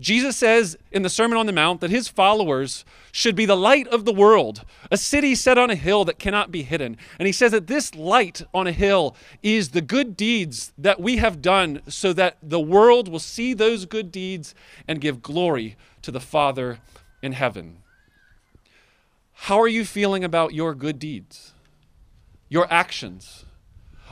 Jesus 0.00 0.36
says 0.36 0.76
in 0.92 1.02
the 1.02 1.08
Sermon 1.08 1.36
on 1.36 1.46
the 1.46 1.52
Mount 1.52 1.80
that 1.80 1.90
his 1.90 2.06
followers 2.06 2.84
should 3.10 3.34
be 3.34 3.46
the 3.46 3.56
light 3.56 3.88
of 3.88 4.04
the 4.04 4.12
world, 4.12 4.64
a 4.92 4.96
city 4.96 5.34
set 5.34 5.58
on 5.58 5.70
a 5.70 5.74
hill 5.74 6.04
that 6.04 6.20
cannot 6.20 6.52
be 6.52 6.62
hidden. 6.62 6.96
And 7.18 7.26
he 7.26 7.32
says 7.32 7.50
that 7.50 7.66
this 7.66 7.96
light 7.96 8.42
on 8.54 8.68
a 8.68 8.72
hill 8.72 9.16
is 9.42 9.70
the 9.70 9.80
good 9.80 10.16
deeds 10.16 10.72
that 10.78 11.00
we 11.00 11.16
have 11.16 11.42
done 11.42 11.82
so 11.88 12.12
that 12.12 12.36
the 12.40 12.60
world 12.60 13.08
will 13.08 13.18
see 13.18 13.54
those 13.54 13.86
good 13.86 14.12
deeds 14.12 14.54
and 14.86 15.00
give 15.00 15.20
glory 15.20 15.76
to 16.02 16.12
the 16.12 16.20
Father 16.20 16.78
in 17.20 17.32
heaven. 17.32 17.78
How 19.32 19.60
are 19.60 19.68
you 19.68 19.84
feeling 19.84 20.22
about 20.22 20.54
your 20.54 20.74
good 20.74 21.00
deeds? 21.00 21.52
Your 22.48 22.72
actions? 22.72 23.44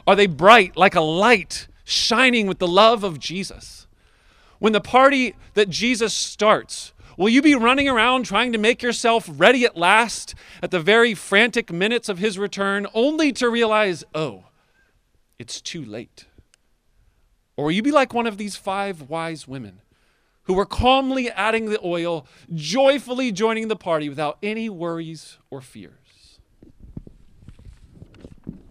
Are 0.05 0.17
they 0.17 0.27
bright 0.27 0.77
like 0.77 0.97
a 0.97 1.01
light 1.01 1.69
shining 1.85 2.49
with 2.49 2.59
the 2.59 2.69
love 2.69 3.05
of 3.05 3.21
Jesus? 3.21 3.86
When 4.59 4.73
the 4.73 4.81
party 4.81 5.35
that 5.55 5.69
Jesus 5.69 6.15
starts, 6.15 6.93
will 7.17 7.29
you 7.29 7.43
be 7.43 7.55
running 7.55 7.89
around 7.89 8.25
trying 8.25 8.53
to 8.53 8.59
make 8.59 8.83
yourself 8.83 9.29
ready 9.33 9.65
at 9.65 9.77
last 9.77 10.35
at 10.63 10.71
the 10.71 10.81
very 10.81 11.15
frantic 11.15 11.73
minutes 11.73 12.09
of 12.09 12.19
his 12.19 12.39
return, 12.39 12.87
only 12.95 13.33
to 13.33 13.49
realize, 13.49 14.05
oh, 14.15 14.45
it's 15.39 15.61
too 15.61 15.85
late? 15.85 16.27
Or 17.57 17.67
will 17.67 17.73
you 17.73 17.83
be 17.83 17.93
like 17.93 18.13
one 18.13 18.27
of 18.27 18.39
these 18.39 18.57
five 18.57 19.09
wise 19.09 19.49
women 19.49 19.81
who 20.45 20.55
were 20.55 20.67
calmly 20.67 21.31
adding 21.31 21.67
the 21.67 21.81
oil, 21.85 22.27
joyfully 22.55 23.33
joining 23.33 23.69
the 23.69 23.77
party 23.77 24.09
without 24.09 24.39
any 24.43 24.69
worries 24.69 25.39
or 25.51 25.61
fears? 25.61 26.39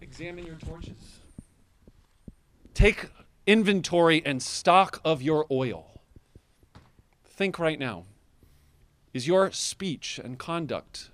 Examine 0.00 0.46
your 0.46 0.56
torches. 0.56 1.20
Take 2.72 3.08
inventory 3.46 4.22
and 4.24 4.42
stock 4.42 5.00
of 5.04 5.22
your 5.22 5.46
oil. 5.50 6.00
Think 7.24 7.58
right 7.58 7.78
now 7.78 8.04
is 9.12 9.26
your 9.26 9.50
speech 9.50 10.20
and 10.22 10.38
conduct 10.38 11.10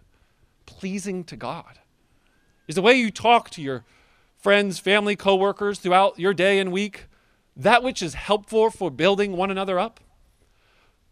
pleasing 0.67 1.25
to 1.25 1.37
God? 1.37 1.79
Is 2.67 2.75
the 2.75 2.83
way 2.83 2.95
you 2.95 3.11
talk 3.11 3.51
to 3.51 3.63
your 3.63 3.85
friends, 4.39 4.79
family, 4.79 5.15
coworkers 5.15 5.79
throughout 5.79 6.19
your 6.19 6.35
day 6.35 6.59
and 6.59 6.73
week 6.73 7.07
that 7.57 7.83
which 7.83 8.03
is 8.03 8.15
helpful 8.15 8.71
for 8.71 8.91
building 8.91 9.37
one 9.37 9.51
another 9.51 9.79
up? 9.79 10.01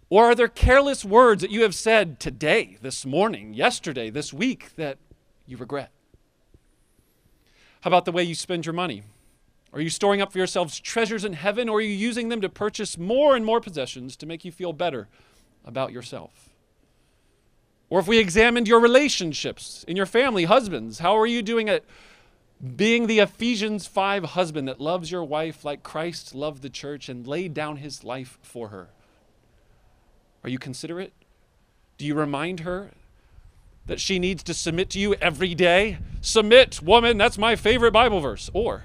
Or 0.09 0.26
are 0.26 0.35
there 0.35 0.48
careless 0.48 1.04
words 1.04 1.42
that 1.42 1.52
you 1.52 1.62
have 1.62 1.74
said 1.74 2.18
today, 2.18 2.78
this 2.83 3.06
morning, 3.06 3.54
yesterday, 3.54 4.11
this 4.11 4.33
week 4.33 4.74
that 4.76 4.98
you 5.46 5.56
regret? 5.56 5.90
How 7.83 7.88
about 7.88 8.04
the 8.04 8.12
way 8.12 8.24
you 8.24 8.35
spend 8.35 8.66
your 8.66 8.72
money? 8.72 9.04
Are 9.72 9.80
you 9.80 9.90
storing 9.90 10.20
up 10.20 10.33
for 10.33 10.38
yourselves 10.38 10.80
treasures 10.80 11.24
in 11.24 11.35
heaven, 11.35 11.68
or 11.68 11.78
are 11.78 11.83
you 11.83 11.94
using 11.94 12.28
them 12.28 12.40
to 12.40 12.48
purchase 12.48 12.98
more 12.98 13.37
and 13.37 13.44
more 13.44 13.61
possessions 13.61 14.16
to 14.16 14.26
make 14.26 14.44
you 14.44 14.50
feel 14.50 14.72
better 14.72 15.09
about 15.64 15.92
yourself? 15.92 16.50
Or 17.88 18.00
if 18.00 18.06
we 18.06 18.18
examined 18.18 18.68
your 18.68 18.80
relationships 18.80 19.85
in 19.87 19.96
your 19.96 20.06
family, 20.06 20.44
husbands, 20.44 21.00
how 21.00 21.16
are 21.16 21.26
you 21.26 21.42
doing 21.42 21.68
at 21.68 21.85
being 22.76 23.06
the 23.06 23.20
Ephesians 23.20 23.87
5 23.87 24.24
husband 24.24 24.68
that 24.68 24.80
loves 24.80 25.11
your 25.11 25.24
wife 25.24 25.64
like 25.64 25.83
Christ 25.83 26.35
loved 26.35 26.62
the 26.62 26.70
church 26.70 27.09
and 27.09 27.26
laid 27.26 27.54
down 27.54 27.76
his 27.76 28.04
life 28.04 28.38
for 28.42 28.68
her? 28.68 28.88
Are 30.44 30.50
you 30.50 30.59
considerate? 30.59 31.12
Do 31.98 32.06
you 32.06 32.14
remind 32.14 32.61
her 32.61 32.90
that 33.87 34.00
she 34.00 34.18
needs 34.18 34.42
to 34.44 34.54
submit 34.54 34.90
to 34.90 34.98
you 34.98 35.14
every 35.14 35.54
day? 35.54 35.98
Submit, 36.20 36.83
woman, 36.83 37.18
that's 37.18 37.38
my 37.38 37.56
favorite 37.56 37.92
Bible 37.92 38.20
verse. 38.20 38.50
Or, 38.52 38.85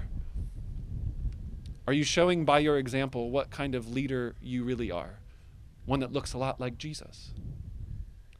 are 1.86 1.92
you 1.92 2.04
showing 2.04 2.44
by 2.44 2.58
your 2.58 2.78
example 2.78 3.30
what 3.30 3.50
kind 3.50 3.74
of 3.74 3.88
leader 3.88 4.34
you 4.40 4.64
really 4.64 4.90
are? 4.90 5.20
One 5.84 6.00
that 6.00 6.12
looks 6.12 6.32
a 6.32 6.38
lot 6.38 6.60
like 6.60 6.78
Jesus. 6.78 7.32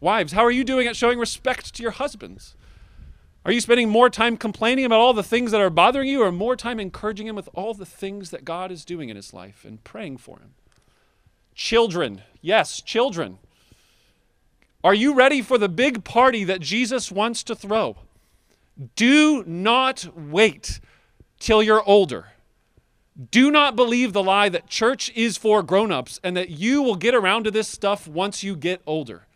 Wives, 0.00 0.32
how 0.32 0.44
are 0.44 0.50
you 0.50 0.64
doing 0.64 0.86
at 0.86 0.96
showing 0.96 1.18
respect 1.18 1.74
to 1.74 1.82
your 1.82 1.92
husbands? 1.92 2.56
Are 3.44 3.52
you 3.52 3.60
spending 3.60 3.88
more 3.88 4.10
time 4.10 4.36
complaining 4.36 4.84
about 4.84 4.98
all 4.98 5.12
the 5.12 5.22
things 5.22 5.52
that 5.52 5.60
are 5.60 5.70
bothering 5.70 6.08
you 6.08 6.22
or 6.22 6.32
more 6.32 6.56
time 6.56 6.80
encouraging 6.80 7.28
him 7.28 7.36
with 7.36 7.48
all 7.54 7.74
the 7.74 7.86
things 7.86 8.30
that 8.30 8.44
God 8.44 8.72
is 8.72 8.84
doing 8.84 9.08
in 9.08 9.14
his 9.14 9.32
life 9.32 9.64
and 9.64 9.82
praying 9.84 10.16
for 10.16 10.40
him? 10.40 10.54
Children, 11.54 12.22
yes, 12.40 12.80
children. 12.80 13.38
Are 14.82 14.94
you 14.94 15.14
ready 15.14 15.42
for 15.42 15.58
the 15.58 15.68
big 15.68 16.02
party 16.02 16.42
that 16.44 16.60
Jesus 16.60 17.12
wants 17.12 17.44
to 17.44 17.54
throw? 17.54 17.96
Do 18.96 19.44
not 19.46 20.08
wait 20.16 20.80
till 21.38 21.62
you're 21.62 21.82
older. 21.88 22.26
Do 23.16 23.50
not 23.50 23.76
believe 23.76 24.12
the 24.12 24.22
lie 24.22 24.50
that 24.50 24.66
church 24.66 25.10
is 25.14 25.38
for 25.38 25.62
grown-ups 25.62 26.20
and 26.22 26.36
that 26.36 26.50
you 26.50 26.82
will 26.82 26.96
get 26.96 27.14
around 27.14 27.44
to 27.44 27.50
this 27.50 27.66
stuff 27.66 28.06
once 28.06 28.42
you 28.44 28.54
get 28.54 28.82
older. 28.86 29.26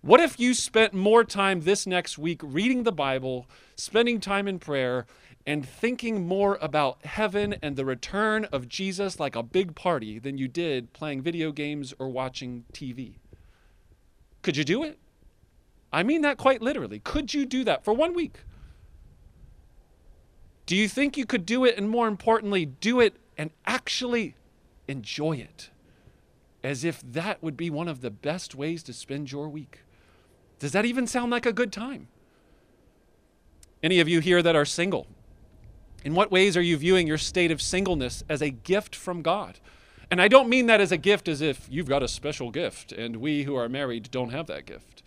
What 0.00 0.20
if 0.20 0.40
you 0.40 0.54
spent 0.54 0.94
more 0.94 1.22
time 1.22 1.60
this 1.60 1.86
next 1.86 2.16
week 2.16 2.40
reading 2.42 2.84
the 2.84 2.92
Bible, 2.92 3.46
spending 3.76 4.20
time 4.20 4.48
in 4.48 4.58
prayer, 4.58 5.06
and 5.46 5.68
thinking 5.68 6.26
more 6.26 6.56
about 6.62 7.04
heaven 7.04 7.56
and 7.62 7.76
the 7.76 7.84
return 7.84 8.46
of 8.46 8.68
Jesus 8.68 9.20
like 9.20 9.36
a 9.36 9.42
big 9.42 9.74
party 9.74 10.18
than 10.18 10.38
you 10.38 10.48
did 10.48 10.94
playing 10.94 11.20
video 11.20 11.52
games 11.52 11.92
or 11.98 12.08
watching 12.08 12.64
TV? 12.72 13.16
Could 14.40 14.56
you 14.56 14.64
do 14.64 14.82
it? 14.82 14.98
I 15.92 16.02
mean 16.02 16.22
that 16.22 16.38
quite 16.38 16.62
literally. 16.62 17.00
Could 17.00 17.34
you 17.34 17.44
do 17.44 17.64
that 17.64 17.84
for 17.84 17.92
one 17.92 18.14
week? 18.14 18.38
Do 20.68 20.76
you 20.76 20.86
think 20.86 21.16
you 21.16 21.24
could 21.24 21.46
do 21.46 21.64
it 21.64 21.78
and 21.78 21.88
more 21.88 22.06
importantly, 22.06 22.66
do 22.66 23.00
it 23.00 23.16
and 23.38 23.48
actually 23.64 24.34
enjoy 24.86 25.36
it? 25.38 25.70
As 26.62 26.84
if 26.84 27.00
that 27.00 27.42
would 27.42 27.56
be 27.56 27.70
one 27.70 27.88
of 27.88 28.02
the 28.02 28.10
best 28.10 28.54
ways 28.54 28.82
to 28.82 28.92
spend 28.92 29.32
your 29.32 29.48
week. 29.48 29.78
Does 30.58 30.72
that 30.72 30.84
even 30.84 31.06
sound 31.06 31.30
like 31.30 31.46
a 31.46 31.54
good 31.54 31.72
time? 31.72 32.08
Any 33.82 33.98
of 33.98 34.10
you 34.10 34.20
here 34.20 34.42
that 34.42 34.54
are 34.54 34.66
single, 34.66 35.06
In 36.04 36.14
what 36.14 36.30
ways 36.30 36.54
are 36.54 36.60
you 36.60 36.76
viewing 36.76 37.06
your 37.06 37.16
state 37.16 37.50
of 37.50 37.62
singleness 37.62 38.22
as 38.28 38.42
a 38.42 38.50
gift 38.50 38.94
from 38.94 39.22
God? 39.22 39.60
And 40.10 40.20
I 40.20 40.28
don't 40.28 40.50
mean 40.50 40.66
that 40.66 40.82
as 40.82 40.92
a 40.92 40.98
gift 40.98 41.28
as 41.28 41.40
if 41.40 41.66
you've 41.70 41.88
got 41.88 42.02
a 42.02 42.08
special 42.08 42.50
gift 42.50 42.92
and 42.92 43.16
we 43.16 43.44
who 43.44 43.54
are 43.54 43.70
married 43.70 44.10
don't 44.10 44.32
have 44.32 44.46
that 44.48 44.66
gift. 44.66 45.02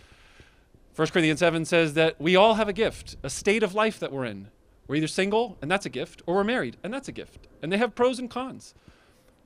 1 0.95 1.07
Corinthians 1.09 1.39
7 1.39 1.65
says 1.65 1.93
that 1.93 2.19
we 2.19 2.35
all 2.35 2.55
have 2.55 2.67
a 2.67 2.73
gift, 2.73 3.15
a 3.21 3.29
state 3.29 3.61
of 3.61 3.75
life 3.75 3.99
that 3.99 4.11
we're 4.11 4.25
in. 4.25 4.47
We're 4.87 4.95
either 4.95 5.07
single, 5.07 5.57
and 5.61 5.69
that's 5.69 5.85
a 5.85 5.89
gift, 5.89 6.21
or 6.25 6.35
we're 6.35 6.43
married, 6.43 6.77
and 6.83 6.93
that's 6.93 7.07
a 7.07 7.13
gift. 7.13 7.47
And 7.61 7.71
they 7.71 7.77
have 7.77 7.95
pros 7.95 8.19
and 8.19 8.29
cons. 8.29 8.73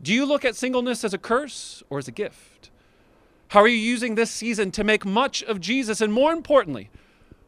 Do 0.01 0.13
you 0.13 0.25
look 0.25 0.43
at 0.43 0.55
singleness 0.55 1.03
as 1.03 1.13
a 1.13 1.17
curse 1.17 1.83
or 1.89 1.97
as 1.97 2.07
a 2.07 2.11
gift? 2.11 2.69
How 3.49 3.61
are 3.61 3.67
you 3.67 3.77
using 3.77 4.15
this 4.15 4.31
season 4.31 4.71
to 4.71 4.83
make 4.83 5.05
much 5.05 5.43
of 5.43 5.61
Jesus? 5.61 6.01
And 6.01 6.11
more 6.11 6.33
importantly, 6.33 6.89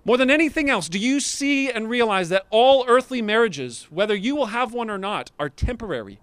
more 0.06 0.16
than 0.18 0.30
anything 0.32 0.70
else, 0.70 0.88
do 0.88 1.00
you 1.00 1.20
see 1.20 1.70
and 1.70 1.90
realize 1.90 2.30
that 2.30 2.46
all 2.50 2.86
earthly 2.88 3.22
marriages, 3.22 3.88
whether 3.90 4.16
you 4.16 4.36
will 4.36 4.48
have 4.48 4.74
one 4.74 4.90
or 4.90 4.98
not, 4.98 5.32
are 5.38 5.50
temporary? 5.50 6.20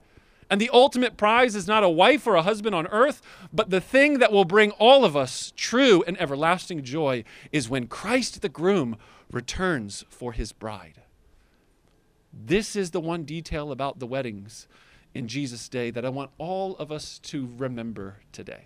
And 0.48 0.60
the 0.60 0.70
ultimate 0.72 1.16
prize 1.16 1.54
is 1.54 1.66
not 1.66 1.84
a 1.84 1.88
wife 1.88 2.26
or 2.26 2.34
a 2.34 2.42
husband 2.42 2.74
on 2.74 2.86
earth, 2.86 3.20
but 3.52 3.70
the 3.70 3.80
thing 3.80 4.20
that 4.20 4.32
will 4.32 4.44
bring 4.44 4.70
all 4.72 5.04
of 5.04 5.16
us 5.16 5.52
true 5.56 6.02
and 6.06 6.18
everlasting 6.20 6.82
joy 6.82 7.24
is 7.52 7.68
when 7.68 7.86
Christ 7.86 8.40
the 8.40 8.48
groom 8.48 8.96
returns 9.30 10.04
for 10.08 10.32
his 10.32 10.52
bride. 10.52 11.02
This 12.36 12.74
is 12.74 12.90
the 12.90 13.00
one 13.00 13.24
detail 13.24 13.70
about 13.70 14.00
the 14.00 14.06
weddings 14.06 14.66
in 15.14 15.28
Jesus' 15.28 15.68
day 15.68 15.90
that 15.90 16.04
I 16.04 16.08
want 16.08 16.30
all 16.36 16.76
of 16.76 16.90
us 16.90 17.18
to 17.20 17.48
remember 17.56 18.16
today. 18.32 18.64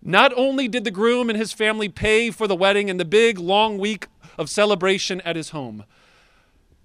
Not 0.00 0.32
only 0.36 0.66
did 0.66 0.84
the 0.84 0.90
groom 0.90 1.28
and 1.28 1.38
his 1.38 1.52
family 1.52 1.88
pay 1.88 2.30
for 2.30 2.48
the 2.48 2.56
wedding 2.56 2.90
and 2.90 2.98
the 2.98 3.04
big 3.04 3.38
long 3.38 3.78
week 3.78 4.08
of 4.36 4.50
celebration 4.50 5.20
at 5.20 5.36
his 5.36 5.50
home, 5.50 5.84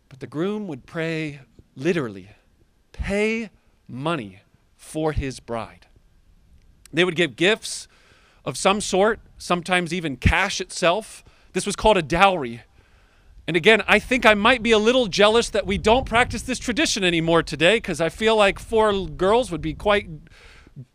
but 0.10 0.19
the 0.19 0.28
groom 0.28 0.67
would 0.67 0.86
pray 0.86 1.39
literally, 1.76 2.30
pay 2.91 3.50
money 3.88 4.41
for 4.76 5.13
his 5.13 5.39
bride. 5.39 5.88
They 6.91 7.04
would 7.04 7.15
give 7.15 7.36
gifts 7.36 7.88
of 8.45 8.58
some 8.58 8.82
sort, 8.82 9.19
sometimes 9.38 9.93
even 9.93 10.17
cash 10.17 10.62
itself. 10.62 11.23
This 11.54 11.65
was 11.65 11.76
called 11.76 11.97
a 11.97 12.02
dowry. 12.02 12.62
And 13.47 13.55
again, 13.55 13.81
I 13.88 13.99
think 13.99 14.25
I 14.25 14.33
might 14.33 14.62
be 14.62 14.71
a 14.71 14.77
little 14.77 15.07
jealous 15.07 15.49
that 15.51 15.65
we 15.65 15.77
don't 15.77 16.05
practice 16.05 16.41
this 16.41 16.60
tradition 16.60 17.05
anymore 17.05 17.43
today 17.43 17.77
because 17.77 18.01
I 18.01 18.10
feel 18.10 18.36
like 18.36 18.60
four 18.60 19.07
girls 19.07 19.51
would 19.51 19.62
be 19.62 19.73
quite 19.73 20.10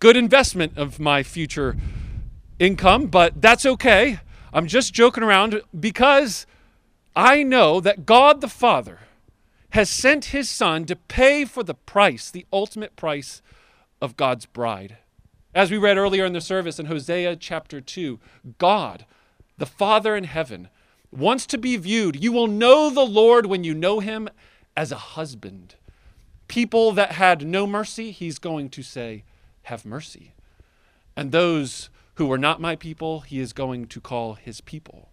good 0.00 0.16
investment 0.16 0.76
of 0.76 1.00
my 1.00 1.22
future 1.22 1.76
income, 2.58 3.06
but 3.06 3.40
that's 3.40 3.64
okay. 3.64 4.20
I'm 4.52 4.66
just 4.66 4.92
joking 4.92 5.24
around 5.24 5.62
because 5.78 6.46
I 7.16 7.42
know 7.42 7.80
that 7.80 8.04
God 8.04 8.42
the 8.42 8.48
Father 8.48 9.00
has 9.70 9.88
sent 9.88 10.26
his 10.26 10.50
son 10.50 10.84
to 10.84 10.96
pay 10.96 11.46
for 11.46 11.62
the 11.62 11.74
price, 11.74 12.30
the 12.30 12.46
ultimate 12.52 12.96
price 12.96 13.40
of 14.02 14.16
God's 14.16 14.44
bride. 14.44 14.98
As 15.54 15.70
we 15.70 15.78
read 15.78 15.96
earlier 15.96 16.26
in 16.26 16.34
the 16.34 16.40
service 16.42 16.78
in 16.78 16.86
Hosea 16.86 17.36
chapter 17.36 17.80
2, 17.80 18.20
God, 18.58 19.06
the 19.56 19.66
Father 19.66 20.14
in 20.14 20.24
heaven, 20.24 20.68
wants 21.12 21.46
to 21.46 21.59
be 21.59 21.77
viewed. 21.77 22.22
You 22.22 22.33
will 22.33 22.46
know 22.46 22.90
the 22.90 23.07
Lord 23.07 23.46
when 23.46 23.64
you 23.64 23.75
know 23.75 24.01
him 24.01 24.29
as 24.77 24.90
a 24.90 24.96
husband. 24.96 25.77
People 26.48 26.92
that 26.92 27.12
had 27.12 27.46
no 27.46 27.66
mercy, 27.66 28.11
he's 28.11 28.38
going 28.38 28.70
to 28.70 28.83
say, 28.83 29.25
Have 29.64 29.85
mercy. 29.85 30.35
And 31.16 31.31
those 31.31 31.90
who 32.14 32.27
were 32.27 32.38
not 32.38 32.61
my 32.61 32.77
people, 32.77 33.20
he 33.20 33.38
is 33.38 33.53
going 33.53 33.87
to 33.87 34.01
call 34.01 34.35
his 34.35 34.61
people. 34.61 35.11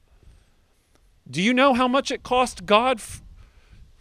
Do 1.30 1.42
you 1.42 1.54
know 1.54 1.74
how 1.74 1.88
much 1.88 2.12
it 2.12 2.24
cost 2.24 2.66
God 2.66 3.00
f- 3.00 3.22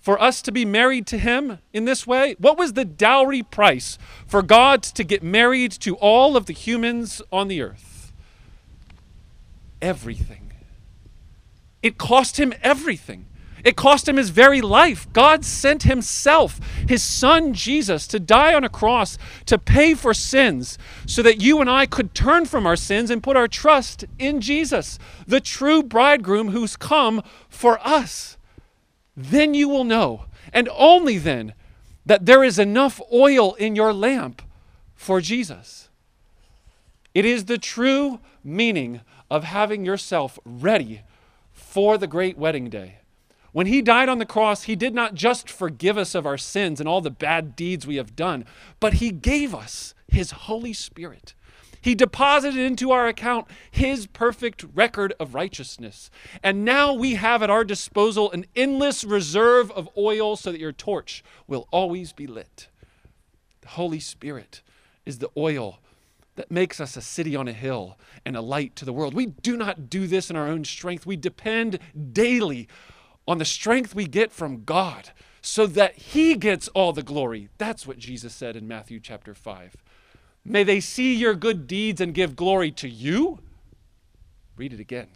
for 0.01 0.21
us 0.21 0.41
to 0.43 0.53
be 0.53 0.65
married 0.65 1.07
to 1.09 1.19
him 1.19 1.59
in 1.73 1.85
this 1.85 2.07
way? 2.07 2.35
What 2.39 2.57
was 2.57 2.73
the 2.73 2.85
dowry 2.85 3.43
price 3.43 3.99
for 4.27 4.43
God 4.43 4.83
to 4.85 5.05
get 5.05 5.23
married 5.23 5.73
to 5.73 5.97
all 5.97 6.37
of 6.37 6.47
the 6.47 6.55
humans 6.55 7.21
on 7.31 7.49
the 7.49 7.61
earth? 7.61 8.13
Everything. 9.83 10.48
It 11.83 11.99
cost 11.99 12.39
him 12.39 12.53
everything. 12.63 13.27
It 13.65 13.77
cost 13.77 14.09
him 14.09 14.17
his 14.17 14.31
very 14.31 14.61
life. 14.61 15.13
God 15.13 15.45
sent 15.45 15.83
himself, 15.83 16.61
his 16.89 17.03
son 17.03 17.53
Jesus, 17.53 18.07
to 18.09 18.21
die 18.21 18.55
on 18.55 18.65
a 18.65 18.69
cross 18.69 19.19
to 19.47 19.59
pay 19.59 19.95
for 19.95 20.15
sins 20.15 20.79
so 21.07 21.23
that 21.23 21.41
you 21.41 21.61
and 21.61 21.69
I 21.69 21.87
could 21.87 22.15
turn 22.15 22.47
from 22.47 22.67
our 22.67 22.77
sins 22.77 23.11
and 23.11 23.23
put 23.23 23.37
our 23.37 23.49
trust 23.49 24.05
in 24.19 24.41
Jesus, 24.41 24.99
the 25.27 25.41
true 25.41 25.83
bridegroom 25.83 26.51
who's 26.51 26.77
come 26.77 27.23
for 27.49 27.81
us. 27.87 28.37
Then 29.17 29.55
you 29.55 29.69
will 29.69 29.85
know, 29.85 30.27
and 30.53 30.69
only 30.73 31.19
then, 31.19 31.55
that 32.07 32.25
there 32.25 32.45
is 32.45 32.59
enough 32.59 33.01
oil 33.13 33.55
in 33.55 33.77
your 33.77 33.93
lamp 33.93 34.41
for 34.95 35.21
Jesus. 35.21 35.91
It 37.13 37.25
is 37.25 37.47
the 37.47 37.59
true 37.59 38.21
meaning 38.45 39.01
of 39.31 39.45
having 39.45 39.85
yourself 39.85 40.39
ready 40.45 41.03
for 41.69 41.99
the 41.99 42.07
great 42.07 42.39
wedding 42.39 42.71
day. 42.71 42.97
When 43.53 43.67
he 43.67 43.83
died 43.83 44.09
on 44.09 44.19
the 44.19 44.25
cross, 44.25 44.63
he 44.63 44.75
did 44.75 44.95
not 44.95 45.13
just 45.13 45.51
forgive 45.51 45.99
us 45.99 46.15
of 46.15 46.25
our 46.25 46.39
sins 46.39 46.81
and 46.81 46.89
all 46.89 47.03
the 47.03 47.11
bad 47.11 47.55
deeds 47.55 47.87
we 47.87 47.97
have 47.97 48.17
done, 48.17 48.47
but 48.81 48.95
he 48.95 49.11
gave 49.11 49.55
us 49.55 49.95
his 50.09 50.31
Holy 50.31 50.73
Spirit. 50.73 51.35
He 51.83 51.95
deposited 51.95 52.59
into 52.59 52.91
our 52.91 53.07
account 53.07 53.49
his 53.71 54.07
perfect 54.07 54.65
record 54.75 55.13
of 55.21 55.35
righteousness. 55.35 56.11
And 56.43 56.65
now 56.65 56.95
we 56.95 57.17
have 57.17 57.43
at 57.43 57.51
our 57.51 57.65
disposal 57.65 58.33
an 58.33 58.47
endless 58.57 59.05
reserve 59.05 59.71
of 59.73 59.91
oil 59.97 60.37
so 60.37 60.51
that 60.51 60.61
your 60.61 60.73
torch 60.73 61.23
will 61.47 61.69
always 61.71 62.15
be 62.15 62.27
lit. 62.27 62.69
The 63.61 63.69
Holy 63.69 64.01
Spirit 64.01 64.63
is 65.05 65.19
the 65.19 65.31
oil 65.37 65.81
that 66.39 66.53
makes 66.53 66.81
us 66.81 66.97
a 66.97 67.03
city 67.03 67.35
on 67.35 67.49
a 67.49 67.53
hill 67.53 67.99
and 68.25 68.37
a 68.37 68.41
light 68.41 68.77
to 68.77 68.85
the 68.85 68.93
world. 68.93 69.13
We 69.13 69.27
do 69.27 69.57
not 69.57 69.91
do 69.91 70.07
this 70.07 70.31
in 70.31 70.37
our 70.37 70.47
own 70.47 70.65
strength. 70.65 71.05
We 71.05 71.17
depend 71.17 71.81
daily 72.13 72.69
on 73.27 73.39
the 73.39 73.45
strength 73.45 73.93
we 73.93 74.07
get 74.07 74.31
from 74.31 74.63
God 74.63 75.11
so 75.43 75.67
that 75.67 75.97
He 75.97 76.37
gets 76.37 76.69
all 76.69 76.93
the 76.93 77.03
glory. 77.03 77.49
That's 77.59 77.89
what 77.89 77.99
Jesus 77.99 78.37
said 78.37 78.55
in 78.55 78.69
Matthew 78.69 79.01
chapter 79.01 79.35
5. 79.35 79.77
May 80.45 80.63
they 80.63 80.79
see 80.79 81.13
your 81.13 81.35
good 81.35 81.67
deeds 81.67 82.01
and 82.01 82.15
give 82.15 82.37
glory 82.37 82.71
to 82.71 82.89
you. 82.89 83.41
Read 84.57 84.73
it 84.73 84.81
again. 84.81 85.09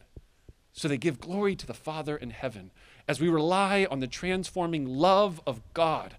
So 0.73 0.89
they 0.89 0.99
give 0.99 1.21
glory 1.21 1.55
to 1.55 1.67
the 1.67 1.73
Father 1.73 2.17
in 2.17 2.31
heaven 2.31 2.73
as 3.07 3.21
we 3.21 3.29
rely 3.29 3.87
on 3.89 4.01
the 4.01 4.09
transforming 4.09 4.87
love 4.87 5.41
of 5.47 5.63
God 5.73 6.17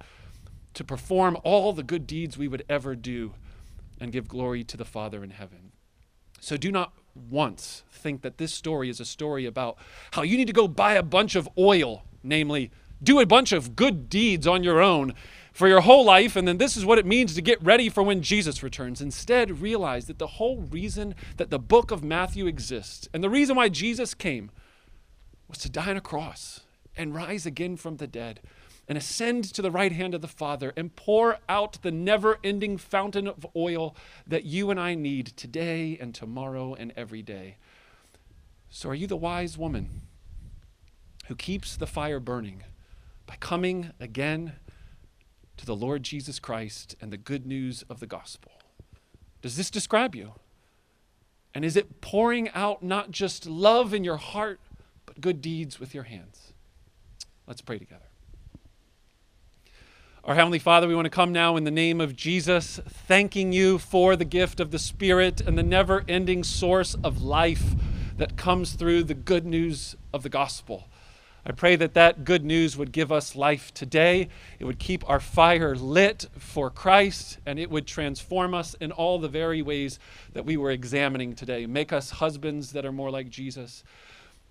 to 0.75 0.83
perform 0.85 1.37
all 1.43 1.73
the 1.73 1.83
good 1.83 2.07
deeds 2.07 2.37
we 2.37 2.47
would 2.47 2.63
ever 2.69 2.95
do 2.95 3.33
and 4.03 4.11
give 4.11 4.27
glory 4.27 4.63
to 4.65 4.75
the 4.75 4.85
Father 4.85 5.23
in 5.23 5.31
heaven. 5.31 5.71
So 6.41 6.57
do 6.57 6.71
not 6.71 6.91
once 7.15 7.83
think 7.89 8.21
that 8.21 8.37
this 8.37 8.53
story 8.53 8.89
is 8.89 8.99
a 8.99 9.05
story 9.05 9.45
about 9.45 9.77
how 10.11 10.23
you 10.23 10.35
need 10.35 10.47
to 10.47 10.53
go 10.53 10.67
buy 10.67 10.95
a 10.95 11.03
bunch 11.03 11.35
of 11.35 11.47
oil, 11.57 12.03
namely, 12.21 12.69
do 13.01 13.19
a 13.19 13.25
bunch 13.25 13.53
of 13.53 13.75
good 13.75 14.09
deeds 14.09 14.45
on 14.45 14.61
your 14.61 14.81
own 14.81 15.13
for 15.53 15.67
your 15.67 15.81
whole 15.81 16.03
life, 16.03 16.35
and 16.35 16.47
then 16.47 16.57
this 16.57 16.75
is 16.75 16.85
what 16.85 16.97
it 16.97 17.05
means 17.05 17.33
to 17.35 17.41
get 17.41 17.63
ready 17.63 17.87
for 17.87 18.03
when 18.03 18.21
Jesus 18.21 18.61
returns. 18.61 19.01
Instead, 19.01 19.61
realize 19.61 20.07
that 20.07 20.19
the 20.19 20.27
whole 20.27 20.57
reason 20.57 21.15
that 21.37 21.49
the 21.49 21.59
book 21.59 21.91
of 21.91 22.03
Matthew 22.03 22.45
exists 22.45 23.07
and 23.13 23.23
the 23.23 23.29
reason 23.29 23.55
why 23.55 23.69
Jesus 23.69 24.13
came 24.13 24.51
was 25.47 25.59
to 25.59 25.69
die 25.69 25.91
on 25.91 25.97
a 25.97 26.01
cross 26.01 26.61
and 26.97 27.15
rise 27.15 27.45
again 27.45 27.77
from 27.77 27.97
the 27.97 28.07
dead 28.07 28.41
and 28.87 28.97
ascend 28.97 29.45
to 29.53 29.61
the 29.61 29.71
right 29.71 29.91
hand 29.91 30.13
of 30.13 30.21
the 30.21 30.27
Father 30.27 30.73
and 30.75 30.95
pour 30.95 31.37
out 31.47 31.81
the 31.81 31.91
never 31.91 32.37
ending 32.43 32.77
fountain 32.77 33.27
of 33.27 33.45
oil 33.55 33.95
that 34.27 34.43
you 34.43 34.69
and 34.69 34.79
I 34.79 34.93
need 34.95 35.27
today 35.37 35.97
and 35.99 36.13
tomorrow 36.13 36.73
and 36.73 36.91
every 36.95 37.21
day. 37.21 37.57
So, 38.69 38.89
are 38.89 38.95
you 38.95 39.07
the 39.07 39.15
wise 39.15 39.57
woman 39.57 40.01
who 41.27 41.35
keeps 41.35 41.77
the 41.77 41.87
fire 41.87 42.19
burning 42.19 42.63
by 43.25 43.35
coming 43.39 43.91
again 43.99 44.53
to 45.57 45.65
the 45.65 45.75
Lord 45.75 46.03
Jesus 46.03 46.39
Christ 46.39 46.95
and 46.99 47.11
the 47.11 47.17
good 47.17 47.45
news 47.45 47.83
of 47.89 47.99
the 47.99 48.07
gospel? 48.07 48.51
Does 49.41 49.55
this 49.55 49.69
describe 49.69 50.15
you? 50.15 50.33
And 51.53 51.63
is 51.63 51.77
it 51.77 52.01
pouring 52.01 52.49
out 52.49 52.81
not 52.81 53.11
just 53.11 53.45
love 53.45 53.93
in 53.93 54.03
your 54.03 54.17
heart, 54.17 54.59
but 55.05 55.21
good 55.21 55.39
deeds 55.39 55.79
with 55.79 55.93
your 55.93 56.03
hands? 56.03 56.53
Let's 57.45 57.61
pray 57.61 57.77
together. 57.77 58.12
Our 60.25 60.35
Heavenly 60.35 60.59
Father, 60.59 60.87
we 60.87 60.95
want 60.95 61.03
to 61.03 61.09
come 61.09 61.33
now 61.33 61.57
in 61.57 61.65
the 61.65 61.69
name 61.69 61.99
of 61.99 62.15
Jesus, 62.15 62.79
thanking 62.87 63.51
you 63.51 63.77
for 63.77 64.15
the 64.15 64.23
gift 64.23 64.61
of 64.61 64.71
the 64.71 64.79
Spirit 64.79 65.41
and 65.41 65.57
the 65.57 65.63
never 65.63 66.05
ending 66.07 66.45
source 66.45 66.95
of 67.03 67.21
life 67.21 67.75
that 68.15 68.37
comes 68.37 68.71
through 68.71 69.03
the 69.03 69.15
good 69.15 69.45
news 69.45 69.97
of 70.13 70.23
the 70.23 70.29
gospel. 70.29 70.87
I 71.45 71.51
pray 71.51 71.75
that 71.75 71.93
that 71.95 72.23
good 72.23 72.45
news 72.45 72.77
would 72.77 72.93
give 72.93 73.11
us 73.11 73.35
life 73.35 73.73
today. 73.73 74.29
It 74.59 74.63
would 74.63 74.79
keep 74.79 75.07
our 75.09 75.19
fire 75.19 75.75
lit 75.75 76.29
for 76.37 76.69
Christ, 76.69 77.39
and 77.45 77.59
it 77.59 77.69
would 77.69 77.85
transform 77.85 78.53
us 78.53 78.75
in 78.75 78.93
all 78.93 79.19
the 79.19 79.27
very 79.27 79.61
ways 79.61 79.99
that 80.31 80.45
we 80.45 80.55
were 80.55 80.71
examining 80.71 81.35
today. 81.35 81.65
Make 81.65 81.91
us 81.91 82.11
husbands 82.11 82.71
that 82.71 82.85
are 82.85 82.93
more 82.93 83.11
like 83.11 83.29
Jesus. 83.29 83.83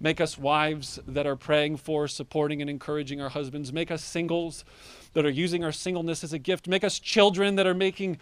Make 0.03 0.21
us 0.21 0.37
wives 0.37 0.99
that 1.07 1.29
are 1.29 1.37
praying 1.37 1.77
for, 1.77 2.09
supporting, 2.09 2.61
and 2.61 2.69
encouraging 2.69 3.21
our 3.21 3.29
husbands. 3.29 3.73
Make 3.73 3.93
us 3.93 4.03
singles 4.03 4.65
that 5.13 5.25
are 5.25 5.31
using 5.31 5.63
our 5.63 5.71
singleness 5.71 6.25
as 6.25 6.33
a 6.33 6.41
gift. 6.41 6.67
Make 6.67 6.83
us 6.83 6.99
children 6.99 7.55
that 7.55 7.69
are 7.69 7.75
making 7.75 8.19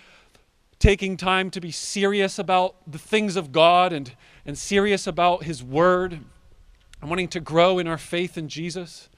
taking 0.79 1.17
time 1.17 1.51
to 1.51 1.61
be 1.61 1.71
serious 1.71 2.39
about 2.39 2.75
the 2.87 2.99
things 2.99 3.35
of 3.35 3.51
God 3.51 3.95
and, 3.95 4.15
and 4.45 4.59
serious 4.59 5.07
about 5.07 5.45
His 5.45 5.63
Word 5.63 6.21
and 7.01 7.09
wanting 7.09 7.29
to 7.29 7.41
grow 7.41 7.79
in 7.79 7.87
our 7.87 7.99
faith 7.99 8.37
in 8.37 8.51
Jesus. 8.51 9.09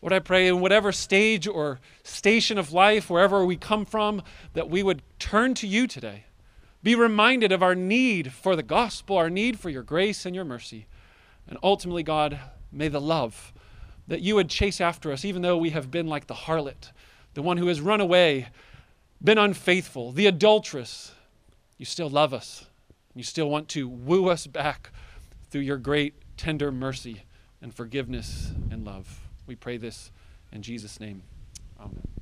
Lord, 0.00 0.14
I 0.14 0.18
pray 0.18 0.48
in 0.48 0.60
whatever 0.60 0.92
stage 0.92 1.46
or 1.46 1.78
station 2.04 2.56
of 2.56 2.72
life, 2.72 3.10
wherever 3.10 3.44
we 3.44 3.56
come 3.56 3.84
from, 3.84 4.22
that 4.54 4.70
we 4.70 4.82
would 4.82 5.02
turn 5.18 5.52
to 5.54 5.66
you 5.66 5.86
today. 5.86 6.24
Be 6.82 6.94
reminded 6.94 7.52
of 7.52 7.62
our 7.62 7.74
need 7.74 8.32
for 8.32 8.56
the 8.56 8.62
gospel, 8.62 9.18
our 9.18 9.28
need 9.28 9.58
for 9.60 9.68
your 9.68 9.82
grace 9.82 10.24
and 10.24 10.34
your 10.34 10.44
mercy. 10.44 10.86
And 11.48 11.58
ultimately, 11.62 12.02
God, 12.02 12.38
may 12.70 12.88
the 12.88 13.00
love 13.00 13.52
that 14.06 14.20
you 14.20 14.34
would 14.34 14.48
chase 14.48 14.80
after 14.80 15.12
us, 15.12 15.24
even 15.24 15.42
though 15.42 15.56
we 15.56 15.70
have 15.70 15.90
been 15.90 16.06
like 16.06 16.26
the 16.26 16.34
harlot, 16.34 16.92
the 17.34 17.42
one 17.42 17.56
who 17.56 17.66
has 17.68 17.80
run 17.80 18.00
away 18.00 18.48
been 19.22 19.38
unfaithful, 19.38 20.12
the 20.12 20.26
adulteress, 20.26 21.12
you 21.76 21.84
still 21.84 22.08
love 22.08 22.32
us. 22.32 22.66
You 23.14 23.22
still 23.22 23.50
want 23.50 23.68
to 23.70 23.88
woo 23.88 24.28
us 24.28 24.46
back 24.46 24.90
through 25.50 25.62
your 25.62 25.78
great, 25.78 26.14
tender 26.36 26.70
mercy 26.70 27.22
and 27.60 27.74
forgiveness 27.74 28.52
and 28.70 28.84
love. 28.84 29.20
We 29.46 29.56
pray 29.56 29.76
this 29.76 30.12
in 30.52 30.62
Jesus' 30.62 31.00
name. 31.00 31.22
Amen. 31.80 32.17